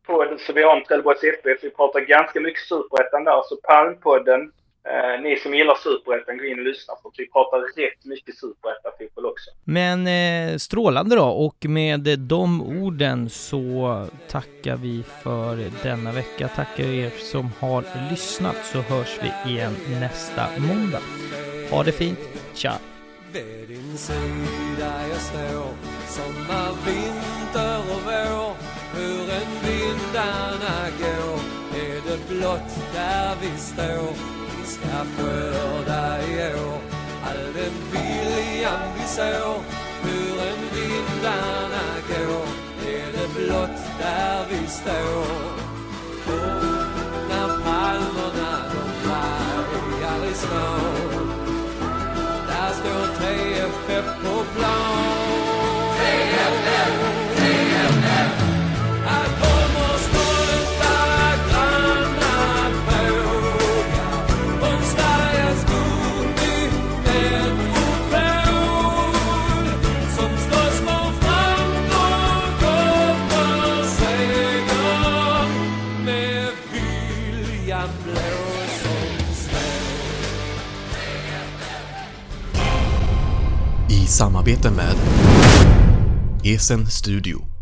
[0.08, 0.40] podd.
[0.40, 1.64] Så vi har en Trelleborgs FF.
[1.64, 3.42] Vi pratar ganska mycket superettan där.
[3.46, 4.52] Så Palmpodden
[4.88, 9.26] Eh, ni som gillar Superettan, gå in och lyssna för vi pratar rätt mycket Superettan-fotboll
[9.26, 9.52] också.
[9.64, 16.48] Men eh, strålande då och med de orden så tackar vi för denna vecka.
[16.48, 21.02] Tackar er som har lyssnat så hörs vi igen nästa måndag.
[21.72, 22.20] Ha det fint,
[22.54, 22.74] tja!
[23.34, 25.68] Vid din sida jag står
[26.08, 28.56] Sommar, vinter och vår
[28.96, 31.40] Hur en vindarna går
[31.80, 34.35] Är det blott där vi står
[35.18, 36.96] skörda i år
[37.28, 39.64] all den viljan vi sår.
[40.04, 42.48] Hur en vindarna går.
[42.88, 45.66] Är det blott där vi står?
[46.28, 46.66] Och
[47.30, 50.68] när palmerna de vajar i små.
[52.48, 55.05] Där står 3FF på plan.
[84.08, 84.96] Samarbete med
[86.44, 87.55] Esen Studio.